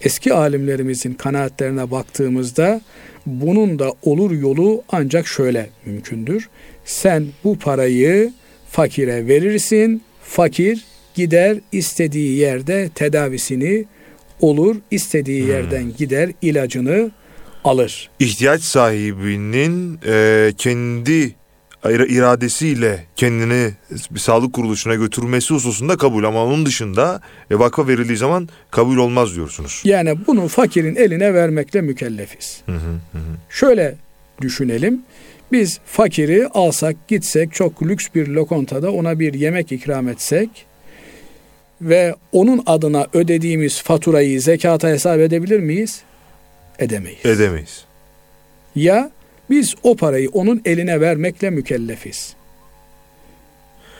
eski 0.00 0.34
alimlerimizin 0.34 1.14
kanaatlerine 1.14 1.90
baktığımızda 1.90 2.80
bunun 3.26 3.78
da 3.78 3.92
olur 4.02 4.30
yolu 4.30 4.82
ancak 4.92 5.26
şöyle 5.26 5.70
mümkündür. 5.86 6.48
Sen 6.84 7.26
bu 7.44 7.58
parayı 7.58 8.32
fakire 8.70 9.26
verirsin, 9.26 10.02
fakir 10.22 10.84
gider 11.14 11.58
istediği 11.72 12.38
yerde 12.38 12.88
tedavisini 12.94 13.84
olur, 14.40 14.76
istediği 14.90 15.46
yerden 15.46 15.96
gider 15.96 16.30
ilacını 16.42 17.10
alır. 17.64 18.10
İhtiyaç 18.18 18.62
sahibinin 18.62 19.98
e, 20.06 20.52
kendi 20.58 21.34
iradesiyle 21.90 23.04
kendini 23.16 23.70
bir 24.10 24.20
sağlık 24.20 24.52
kuruluşuna 24.52 24.94
götürmesi 24.94 25.54
hususunda 25.54 25.96
kabul 25.96 26.24
ama 26.24 26.44
onun 26.44 26.66
dışında 26.66 27.20
e, 27.50 27.58
vakfa 27.58 27.88
verildiği 27.88 28.16
zaman 28.16 28.48
kabul 28.70 28.96
olmaz 28.96 29.34
diyorsunuz. 29.34 29.82
Yani 29.84 30.18
bunu 30.26 30.48
fakirin 30.48 30.96
eline 30.96 31.34
vermekle 31.34 31.80
mükellefiz. 31.80 32.62
Hı 32.66 32.72
hı 32.72 32.92
hı. 33.12 33.18
Şöyle 33.50 33.94
düşünelim. 34.40 35.02
Biz 35.52 35.80
fakiri 35.86 36.48
alsak 36.48 37.08
gitsek 37.08 37.54
çok 37.54 37.82
lüks 37.82 38.06
bir 38.14 38.28
lokantada 38.28 38.92
ona 38.92 39.18
bir 39.18 39.34
yemek 39.34 39.72
ikram 39.72 40.08
etsek 40.08 40.66
ve 41.82 42.14
onun 42.32 42.62
adına 42.66 43.06
ödediğimiz 43.12 43.82
faturayı 43.82 44.40
zekata 44.40 44.88
hesap 44.88 45.20
edebilir 45.20 45.60
miyiz? 45.60 46.02
Edemeyiz. 46.78 47.26
Edemeyiz. 47.26 47.84
Ya 48.74 49.10
biz 49.50 49.74
o 49.82 49.96
parayı 49.96 50.30
onun 50.30 50.62
eline 50.64 51.00
vermekle 51.00 51.50
mükellefiz. 51.50 52.34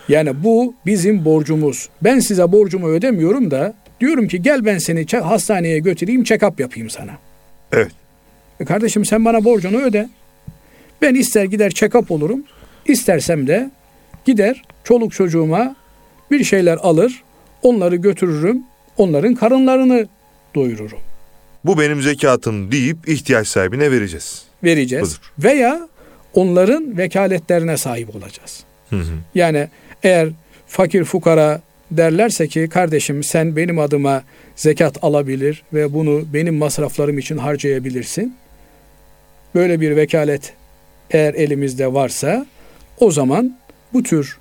Yani 0.09 0.45
bu 0.45 0.74
bizim 0.87 1.24
borcumuz. 1.24 1.89
Ben 2.03 2.18
size 2.18 2.53
borcumu 2.53 2.89
ödemiyorum 2.89 3.51
da 3.51 3.74
diyorum 4.01 4.28
ki 4.28 4.43
gel 4.43 4.64
ben 4.64 4.78
seni 4.78 5.07
hastaneye 5.07 5.78
götüreyim 5.78 6.22
check-up 6.22 6.62
yapayım 6.62 6.91
sana. 6.91 7.12
Evet. 7.72 7.93
E 8.61 8.64
kardeşim 8.64 9.05
sen 9.05 9.24
bana 9.24 9.45
borcunu 9.45 9.76
öde. 9.76 10.09
Ben 11.03 11.14
ister 11.14 11.45
gider 11.45 11.70
check-up 11.70 12.12
olurum. 12.12 12.45
istersem 12.87 13.47
de 13.47 13.70
gider 14.24 14.62
çoluk 14.85 15.12
çocuğuma 15.12 15.76
bir 16.30 16.45
şeyler 16.45 16.76
alır. 16.76 17.22
Onları 17.62 17.96
götürürüm. 17.96 18.62
Onların 18.96 19.34
karınlarını 19.34 20.08
doyururum. 20.54 20.98
Bu 21.64 21.80
benim 21.80 22.02
zekatım 22.02 22.72
deyip 22.72 23.08
ihtiyaç 23.08 23.48
sahibine 23.48 23.90
vereceğiz. 23.90 24.42
Vereceğiz. 24.64 25.04
Budur. 25.04 25.32
Veya 25.38 25.88
onların 26.34 26.98
vekaletlerine 26.98 27.76
sahip 27.76 28.16
olacağız. 28.16 28.64
Hı 28.90 28.96
hı. 28.96 29.12
Yani 29.34 29.68
eğer 30.02 30.28
fakir 30.66 31.04
fukara 31.04 31.60
derlerse 31.90 32.48
ki 32.48 32.68
kardeşim 32.68 33.24
sen 33.24 33.56
benim 33.56 33.78
adıma 33.78 34.22
zekat 34.56 35.04
alabilir 35.04 35.62
ve 35.72 35.92
bunu 35.92 36.24
benim 36.32 36.54
masraflarım 36.54 37.18
için 37.18 37.38
harcayabilirsin. 37.38 38.36
Böyle 39.54 39.80
bir 39.80 39.96
vekalet 39.96 40.52
eğer 41.10 41.34
elimizde 41.34 41.92
varsa 41.92 42.46
o 42.98 43.10
zaman 43.10 43.58
bu 43.92 44.02
tür 44.02 44.38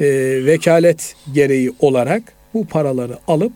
e, 0.00 0.06
vekalet 0.46 1.16
gereği 1.32 1.72
olarak 1.80 2.22
bu 2.54 2.66
paraları 2.66 3.18
alıp 3.28 3.52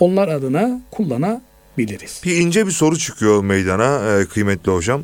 onlar 0.00 0.28
adına 0.28 0.80
kullanabiliriz. 0.90 2.20
Bir 2.24 2.36
ince 2.36 2.66
bir 2.66 2.72
soru 2.72 2.98
çıkıyor 2.98 3.44
meydana 3.44 4.18
e, 4.20 4.24
kıymetli 4.24 4.72
hocam. 4.72 5.02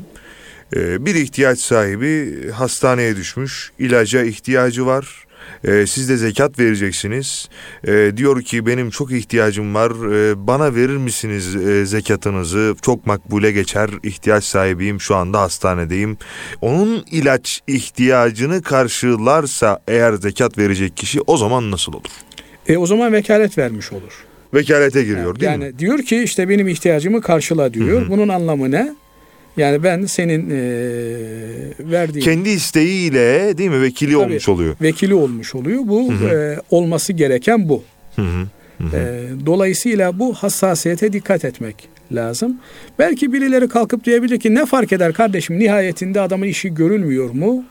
E, 0.76 1.07
bir 1.07 1.14
ihtiyaç 1.14 1.59
sahibi 1.59 2.51
hastaneye 2.51 3.16
düşmüş, 3.16 3.72
ilaca 3.78 4.22
ihtiyacı 4.22 4.86
var. 4.86 5.24
E, 5.64 5.86
siz 5.86 6.09
de 6.09 6.16
zekat 6.16 6.59
vereceksiniz. 6.59 7.49
Diyor 8.16 8.43
ki 8.43 8.66
benim 8.66 8.91
çok 8.91 9.12
ihtiyacım 9.12 9.74
var. 9.74 9.93
Bana 10.47 10.74
verir 10.74 10.97
misiniz 10.97 11.45
zekatınızı? 11.91 12.74
Çok 12.82 13.07
makbule 13.07 13.53
geçer. 13.53 13.91
İhtiyaç 14.03 14.45
sahibiyim. 14.45 15.01
Şu 15.01 15.16
anda 15.16 15.41
hastanedeyim. 15.41 16.18
Onun 16.61 17.05
ilaç 17.11 17.61
ihtiyacını 17.66 18.62
karşılarsa 18.62 19.80
eğer 19.88 20.12
zekat 20.12 20.59
verecek 20.59 20.97
kişi 20.97 21.20
o 21.20 21.36
zaman 21.36 21.70
nasıl 21.70 21.93
olur? 21.93 22.11
E, 22.69 22.77
o 22.77 22.87
zaman 22.87 23.13
vekalet 23.13 23.59
vermiş 23.59 23.93
olur. 23.93 24.25
Vekalete 24.55 25.03
giriyor 25.05 25.41
değil 25.41 25.53
yani 25.53 25.65
mi? 25.65 25.79
diyor 25.79 25.99
ki 26.03 26.23
işte 26.23 26.49
benim 26.49 26.69
ihtiyacımı 26.69 27.21
karşıla 27.21 27.75
diyor. 27.75 28.03
Hı 28.03 28.07
hı. 28.07 28.11
Bunun 28.11 28.29
anlamı 28.29 28.71
ne? 28.71 28.95
Yani 29.57 29.83
ben 29.83 30.05
senin 30.05 30.51
e, 30.51 30.61
verdiğin 31.81 32.25
Kendi 32.25 32.49
isteğiyle 32.49 33.59
değil 33.59 33.71
mi 33.71 33.83
vekili 33.83 34.13
Tabii. 34.13 34.23
olmuş 34.23 34.49
oluyor. 34.49 34.77
vekili 34.83 35.15
olmuş 35.15 35.55
oluyor. 35.55 35.81
Bu 35.85 36.13
Hı 36.13 36.17
hı. 36.17 36.29
e, 36.35 36.59
olması 36.71 37.13
gereken 37.13 37.69
bu. 37.69 37.83
Hı 38.17 38.23
hı. 38.23 38.47
Hı 38.79 38.85
hı. 38.85 38.97
E, 38.97 39.29
dolayısıyla 39.47 40.19
bu 40.19 40.35
hassasiyete 40.35 41.13
dikkat 41.13 41.45
etmek 41.45 41.89
lazım. 42.13 42.57
Belki 42.99 43.33
birileri 43.33 43.69
kalkıp 43.69 44.05
diyebilir 44.05 44.41
ki 44.41 44.55
ne 44.55 44.67
fark 44.67 44.93
eder 44.93 45.13
kardeşim 45.13 45.59
nihayetinde 45.59 46.21
adamın 46.21 46.47
işi 46.47 46.75
görülmüyor 46.75 47.31
mu? 47.31 47.65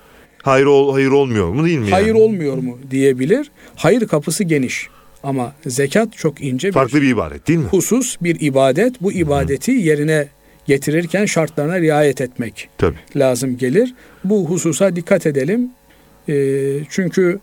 Hayır 0.44 0.66
ol, 0.66 0.94
hayır 0.94 1.08
olmuyor 1.12 1.50
mu 1.50 1.66
değil 1.66 1.80
mi? 1.80 1.90
Hayır 1.92 2.08
yani? 2.08 2.18
olmuyor 2.22 2.58
mu 2.58 2.78
diyebilir. 2.92 3.52
Hayır 3.76 4.08
kapısı 4.08 4.44
geniş. 4.44 4.88
Ama 5.24 5.54
zekat 5.66 6.14
çok 6.18 6.42
ince 6.42 6.68
bir 6.68 6.74
Farklı 6.74 7.02
bir 7.02 7.08
ibaret 7.10 7.48
değil 7.48 7.60
mi? 7.60 7.66
husus, 7.66 8.18
bir 8.22 8.42
ibadet. 8.42 9.02
Bu 9.02 9.12
ibadeti 9.12 9.72
yerine 9.72 10.28
getirirken 10.66 11.26
şartlarına 11.26 11.80
riayet 11.80 12.22
etmek 12.22 12.70
Tabii. 12.78 12.96
lazım 13.16 13.58
gelir. 13.58 13.94
Bu 14.24 14.46
hususa 14.50 14.96
dikkat 14.96 15.26
edelim. 15.26 15.70
E, 16.30 16.34
çünkü 16.90 17.40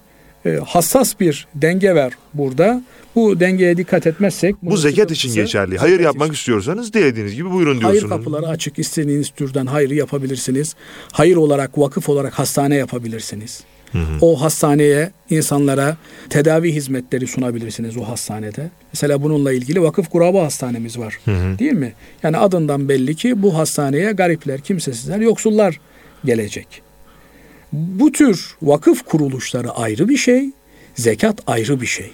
hassas 0.55 1.21
bir 1.21 1.47
denge 1.55 1.95
var 1.95 2.13
burada. 2.35 2.83
Bu 3.15 3.41
dengeye 3.41 3.77
dikkat 3.77 4.07
etmezsek... 4.07 4.57
Bu 4.63 4.77
zekat 4.77 5.11
için 5.11 5.35
geçerli. 5.35 5.79
Hayır 5.79 6.01
yapmak 6.01 6.27
için. 6.27 6.35
istiyorsanız 6.35 6.93
dilediğiniz 6.93 7.35
gibi 7.35 7.51
buyurun 7.51 7.81
Hayır 7.81 8.01
diyorsunuz. 8.01 8.11
kapıları 8.11 8.49
açık. 8.49 8.79
İstediğiniz 8.79 9.31
türden 9.31 9.67
hayrı 9.67 9.95
yapabilirsiniz. 9.95 10.75
Hayır 11.13 11.37
olarak, 11.37 11.79
vakıf 11.79 12.09
olarak 12.09 12.33
hastane 12.39 12.77
yapabilirsiniz. 12.77 13.65
Hı 13.93 13.99
hı. 13.99 14.19
O 14.21 14.41
hastaneye 14.41 15.11
insanlara 15.31 15.97
tedavi 16.31 16.73
hizmetleri 16.73 17.27
sunabilirsiniz 17.27 17.97
o 17.97 18.03
hastanede. 18.03 18.71
Mesela 18.93 19.23
bununla 19.23 19.53
ilgili 19.53 19.83
vakıf 19.83 20.09
kuraba 20.09 20.43
hastanemiz 20.43 20.99
var. 20.99 21.19
Hı 21.25 21.31
hı. 21.31 21.59
Değil 21.59 21.73
mi? 21.73 21.93
Yani 22.23 22.37
adından 22.37 22.89
belli 22.89 23.15
ki 23.17 23.43
bu 23.43 23.59
hastaneye 23.59 24.13
garipler, 24.13 24.61
kimsesizler, 24.61 25.21
yoksullar 25.21 25.81
gelecek. 26.25 26.86
Bu 27.77 28.12
tür 28.12 28.57
vakıf 28.62 29.05
kuruluşları 29.05 29.70
ayrı 29.70 30.09
bir 30.09 30.16
şey, 30.16 30.51
zekat 30.95 31.43
ayrı 31.47 31.81
bir 31.81 31.87
şey. 31.87 32.11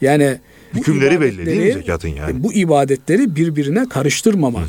Yani 0.00 0.38
Hükümleri 0.74 1.20
belli 1.20 1.46
değil 1.46 1.66
mi 1.66 1.72
zekatın 1.72 2.08
yani? 2.08 2.44
Bu 2.44 2.52
ibadetleri 2.52 3.36
birbirine 3.36 3.88
karıştırmamak 3.88 4.68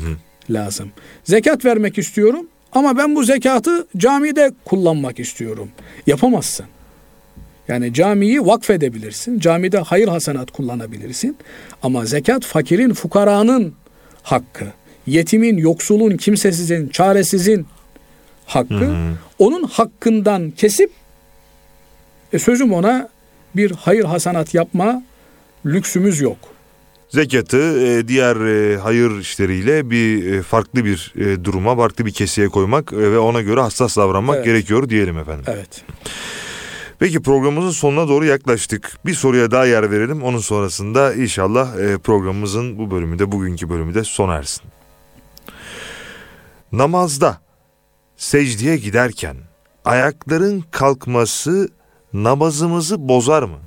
lazım. 0.50 0.90
Zekat 1.24 1.64
vermek 1.64 1.98
istiyorum 1.98 2.46
ama 2.72 2.98
ben 2.98 3.14
bu 3.14 3.24
zekatı 3.24 3.86
camide 3.96 4.52
kullanmak 4.64 5.20
istiyorum. 5.20 5.68
Yapamazsın. 6.06 6.66
Yani 7.68 7.94
camiyi 7.94 8.46
vakfedebilirsin. 8.46 9.38
Camide 9.38 9.78
hayır 9.78 10.08
hasenat 10.08 10.50
kullanabilirsin. 10.50 11.36
Ama 11.82 12.04
zekat 12.04 12.44
fakirin, 12.44 12.92
fukaranın 12.92 13.74
hakkı. 14.22 14.64
Yetimin, 15.06 15.56
yoksulun, 15.56 16.16
kimsesizin, 16.16 16.88
çaresizin 16.88 17.66
hakkı. 18.46 18.96
Onun 19.38 19.62
hakkından 19.62 20.50
kesip 20.50 20.90
e, 22.32 22.38
sözüm 22.38 22.72
ona 22.72 23.08
bir 23.56 23.70
hayır 23.70 24.04
hasenat 24.04 24.54
yapma 24.54 25.02
lüksümüz 25.66 26.20
yok. 26.20 26.38
Zekatı 27.08 27.86
e, 27.86 28.08
diğer 28.08 28.36
e, 28.36 28.76
hayır 28.78 29.18
işleriyle 29.20 29.90
bir 29.90 30.32
e, 30.32 30.42
farklı 30.42 30.84
bir 30.84 31.14
e, 31.16 31.44
duruma, 31.44 31.76
farklı 31.76 32.06
bir 32.06 32.12
keseye 32.12 32.48
koymak 32.48 32.92
e, 32.92 32.96
ve 32.96 33.18
ona 33.18 33.40
göre 33.42 33.60
hassas 33.60 33.96
davranmak 33.96 34.36
Evet. 34.36 34.44
gerekiyor 34.44 34.88
diyelim 34.88 35.18
efendim. 35.18 35.44
Evet. 35.46 35.84
Peki 36.98 37.22
programımızın 37.22 37.70
sonuna 37.70 38.08
doğru 38.08 38.24
yaklaştık. 38.24 38.98
Bir 39.06 39.14
soruya 39.14 39.50
daha 39.50 39.66
yer 39.66 39.90
verelim. 39.90 40.22
Onun 40.22 40.38
sonrasında 40.38 41.14
inşallah 41.14 41.78
e, 41.78 41.98
programımızın 41.98 42.78
bu 42.78 42.90
bölümü 42.90 43.18
de 43.18 43.32
bugünkü 43.32 43.70
bölümü 43.70 43.94
de 43.94 44.04
sona 44.04 44.34
ersin. 44.34 44.62
Namazda 46.72 47.40
secdeye 48.16 48.76
giderken 48.76 49.36
ayakların 49.84 50.64
kalkması 50.70 51.68
namazımızı 52.12 53.08
bozar 53.08 53.42
mı? 53.42 53.58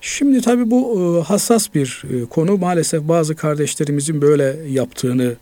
Şimdi 0.00 0.40
tabii 0.40 0.70
bu 0.70 1.00
e, 1.00 1.24
hassas 1.26 1.74
bir 1.74 2.02
e, 2.12 2.24
konu. 2.24 2.56
Maalesef 2.58 3.02
bazı 3.02 3.36
kardeşlerimizin 3.36 4.22
böyle 4.22 4.56
yaptığını 4.68 5.36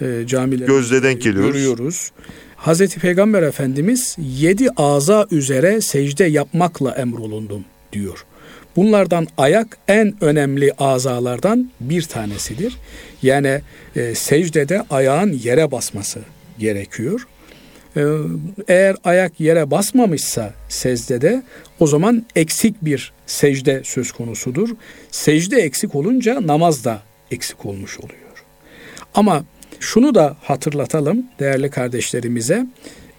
e, 0.00 0.26
camilerde 0.26 0.72
Gözle 0.72 1.02
denk 1.02 1.22
geliyoruz. 1.22 1.52
görüyoruz. 1.52 2.10
Hazreti 2.56 3.00
Peygamber 3.00 3.42
Efendimiz 3.42 4.16
yedi 4.18 4.68
ağza 4.76 5.26
üzere 5.30 5.80
secde 5.80 6.24
yapmakla 6.24 6.90
emrolundum 6.92 7.64
diyor. 7.92 8.24
Bunlardan 8.76 9.26
ayak 9.38 9.78
en 9.88 10.24
önemli 10.24 10.72
azalardan 10.78 11.70
bir 11.80 12.02
tanesidir. 12.02 12.76
Yani 13.22 13.60
e, 13.96 14.14
secdede 14.14 14.84
ayağın 14.90 15.32
yere 15.32 15.70
basması 15.70 16.20
gerekiyor. 16.58 17.26
E, 17.96 18.02
eğer 18.68 18.96
ayak 19.04 19.40
yere 19.40 19.70
basmamışsa 19.70 20.54
secdede 20.68 21.42
o 21.80 21.86
zaman 21.86 22.26
eksik 22.36 22.84
bir 22.84 23.12
secde 23.26 23.80
söz 23.84 24.12
konusudur. 24.12 24.68
Secde 25.10 25.56
eksik 25.56 25.94
olunca 25.94 26.46
namaz 26.46 26.84
da 26.84 27.02
eksik 27.30 27.66
olmuş 27.66 28.00
oluyor. 28.00 28.44
Ama 29.14 29.44
şunu 29.80 30.14
da 30.14 30.36
hatırlatalım 30.42 31.26
değerli 31.38 31.70
kardeşlerimize. 31.70 32.66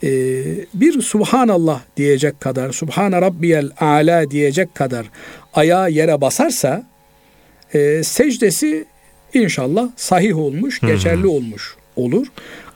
e, 0.04 0.10
bir 0.74 1.02
Subhanallah 1.02 1.82
diyecek 1.98 2.42
kadar, 2.42 2.72
Subhane 2.72 3.22
Rabbiyel 3.22 3.70
Ala 3.78 4.32
diyecek 4.32 4.76
kadar 4.76 5.06
ayağı 5.54 5.92
yere 5.92 6.22
basarsa 6.22 6.84
e, 7.74 8.04
secdesi 8.04 8.86
inşallah 9.34 9.90
sahih 9.96 10.38
olmuş, 10.38 10.80
geçerli 10.80 11.28
olmuş 11.28 11.76
olur. 11.96 12.28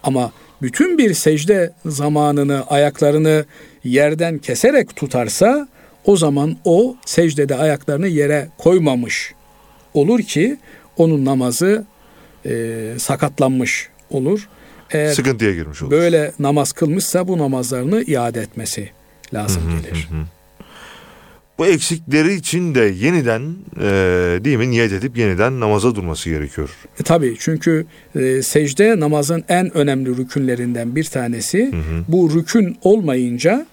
Ama 0.03 0.31
bütün 0.61 0.97
bir 0.97 1.13
secde 1.13 1.73
zamanını, 1.85 2.63
ayaklarını 2.67 3.45
yerden 3.83 4.37
keserek 4.37 4.95
tutarsa 4.95 5.67
o 6.05 6.17
zaman 6.17 6.57
o 6.65 6.95
secdede 7.05 7.55
ayaklarını 7.55 8.07
yere 8.07 8.47
koymamış 8.57 9.33
olur 9.93 10.19
ki 10.19 10.57
onun 10.97 11.25
namazı 11.25 11.85
e, 12.45 12.93
sakatlanmış 12.97 13.89
olur. 14.09 14.49
Eğer 14.91 15.13
Sıkıntıya 15.13 15.53
girmiş 15.53 15.81
olur. 15.81 15.91
Böyle 15.91 16.31
namaz 16.39 16.71
kılmışsa 16.71 17.27
bu 17.27 17.37
namazlarını 17.37 18.03
iade 18.03 18.41
etmesi 18.41 18.89
lazım 19.33 19.63
gelir. 19.83 20.07
Bu 21.57 21.65
eksikleri 21.65 22.33
için 22.33 22.75
de 22.75 22.79
yeniden 22.79 23.55
e, 23.77 23.85
değil 24.43 24.57
mi 24.57 24.71
niyet 24.71 24.91
edip 24.91 25.17
yeniden 25.17 25.59
namaza 25.59 25.95
durması 25.95 26.29
gerekiyor. 26.29 26.69
E, 26.99 27.03
tabii 27.03 27.35
çünkü 27.39 27.85
e, 28.15 28.41
secde 28.41 28.99
namazın 28.99 29.43
en 29.49 29.77
önemli 29.77 30.17
rükünlerinden 30.17 30.95
bir 30.95 31.03
tanesi. 31.03 31.71
Hı 31.71 31.77
hı. 31.77 32.03
Bu 32.07 32.33
rükün 32.35 32.77
olmayınca 32.81 33.65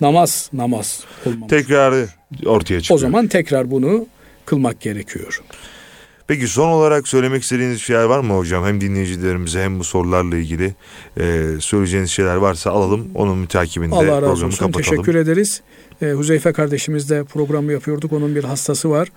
namaz 0.00 0.50
namaz 0.52 1.04
olmamış. 1.26 1.48
Tekrarı 1.48 2.08
ortaya 2.46 2.80
çıkıyor. 2.80 2.98
O 2.98 3.00
zaman 3.00 3.26
tekrar 3.26 3.70
bunu 3.70 4.06
kılmak 4.46 4.80
gerekiyor. 4.80 5.42
Peki 6.26 6.48
son 6.48 6.68
olarak 6.68 7.08
söylemek 7.08 7.42
istediğiniz 7.42 7.80
şeyler 7.80 8.04
var 8.04 8.20
mı 8.20 8.36
hocam? 8.36 8.64
Hem 8.64 8.80
dinleyicilerimize 8.80 9.62
hem 9.62 9.78
bu 9.78 9.84
sorularla 9.84 10.36
ilgili 10.36 10.74
e, 11.16 11.46
söyleyeceğiniz 11.60 12.10
şeyler 12.10 12.36
varsa 12.36 12.70
alalım. 12.70 13.10
Onun 13.14 13.38
mütakibinde 13.38 13.94
Allah 13.94 14.22
razı 14.22 14.46
olsun. 14.46 14.50
kapatalım. 14.50 14.72
Teşekkür 14.72 15.14
ederiz. 15.14 15.62
E, 16.02 16.10
Huzeyfe 16.10 16.52
kardeşimiz 16.52 17.10
de 17.10 17.24
programı 17.24 17.72
yapıyorduk. 17.72 18.12
Onun 18.12 18.34
bir 18.34 18.44
hastası 18.44 18.90
var. 18.90 19.08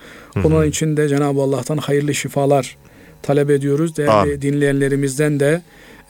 Onun 0.43 0.65
için 0.65 0.97
de 0.97 1.09
Cenab-ı 1.09 1.41
Allah'tan 1.41 1.77
hayırlı 1.77 2.13
şifalar 2.13 2.77
talep 3.21 3.49
ediyoruz. 3.49 3.97
Değerli 3.97 4.11
Amin. 4.11 4.41
dinleyenlerimizden 4.41 5.39
de 5.39 5.61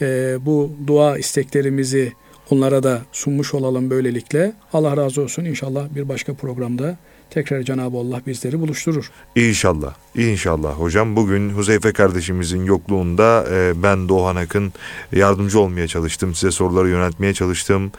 e, 0.01 0.37
bu 0.45 0.71
dua 0.87 1.17
isteklerimizi 1.17 2.13
onlara 2.51 2.83
da 2.83 3.01
sunmuş 3.11 3.53
olalım 3.53 3.89
böylelikle. 3.89 4.53
Allah 4.73 4.97
razı 4.97 5.21
olsun. 5.21 5.45
İnşallah 5.45 5.95
bir 5.95 6.09
başka 6.09 6.33
programda 6.33 6.97
tekrar 7.29 7.63
Cenab-ı 7.63 7.97
Allah 7.97 8.21
bizleri 8.27 8.59
buluşturur. 8.59 9.11
İnşallah. 9.35 9.93
İnşallah 10.15 10.73
hocam. 10.73 11.15
Bugün 11.15 11.49
Huzeyfe 11.49 11.93
kardeşimizin 11.93 12.65
yokluğunda 12.65 13.45
e, 13.51 13.83
ben 13.83 14.09
Doğan 14.09 14.35
Akın 14.35 14.73
yardımcı 15.11 15.59
olmaya 15.59 15.87
çalıştım. 15.87 16.35
Size 16.35 16.51
soruları 16.51 16.89
yöneltmeye 16.89 17.33
çalıştım. 17.33 17.91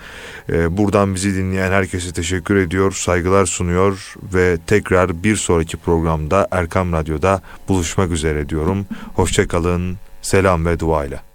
E, 0.48 0.76
buradan 0.76 1.14
bizi 1.14 1.34
dinleyen 1.34 1.72
herkese 1.72 2.12
teşekkür 2.12 2.56
ediyor. 2.56 2.92
Saygılar 2.92 3.46
sunuyor 3.46 4.14
ve 4.34 4.58
tekrar 4.66 5.22
bir 5.22 5.36
sonraki 5.36 5.76
programda 5.76 6.48
Erkam 6.50 6.92
Radyo'da 6.92 7.42
buluşmak 7.68 8.10
üzere 8.10 8.48
diyorum. 8.48 8.86
Hoşçakalın. 9.14 9.96
Selam 10.22 10.66
ve 10.66 10.80
duayla. 10.80 11.27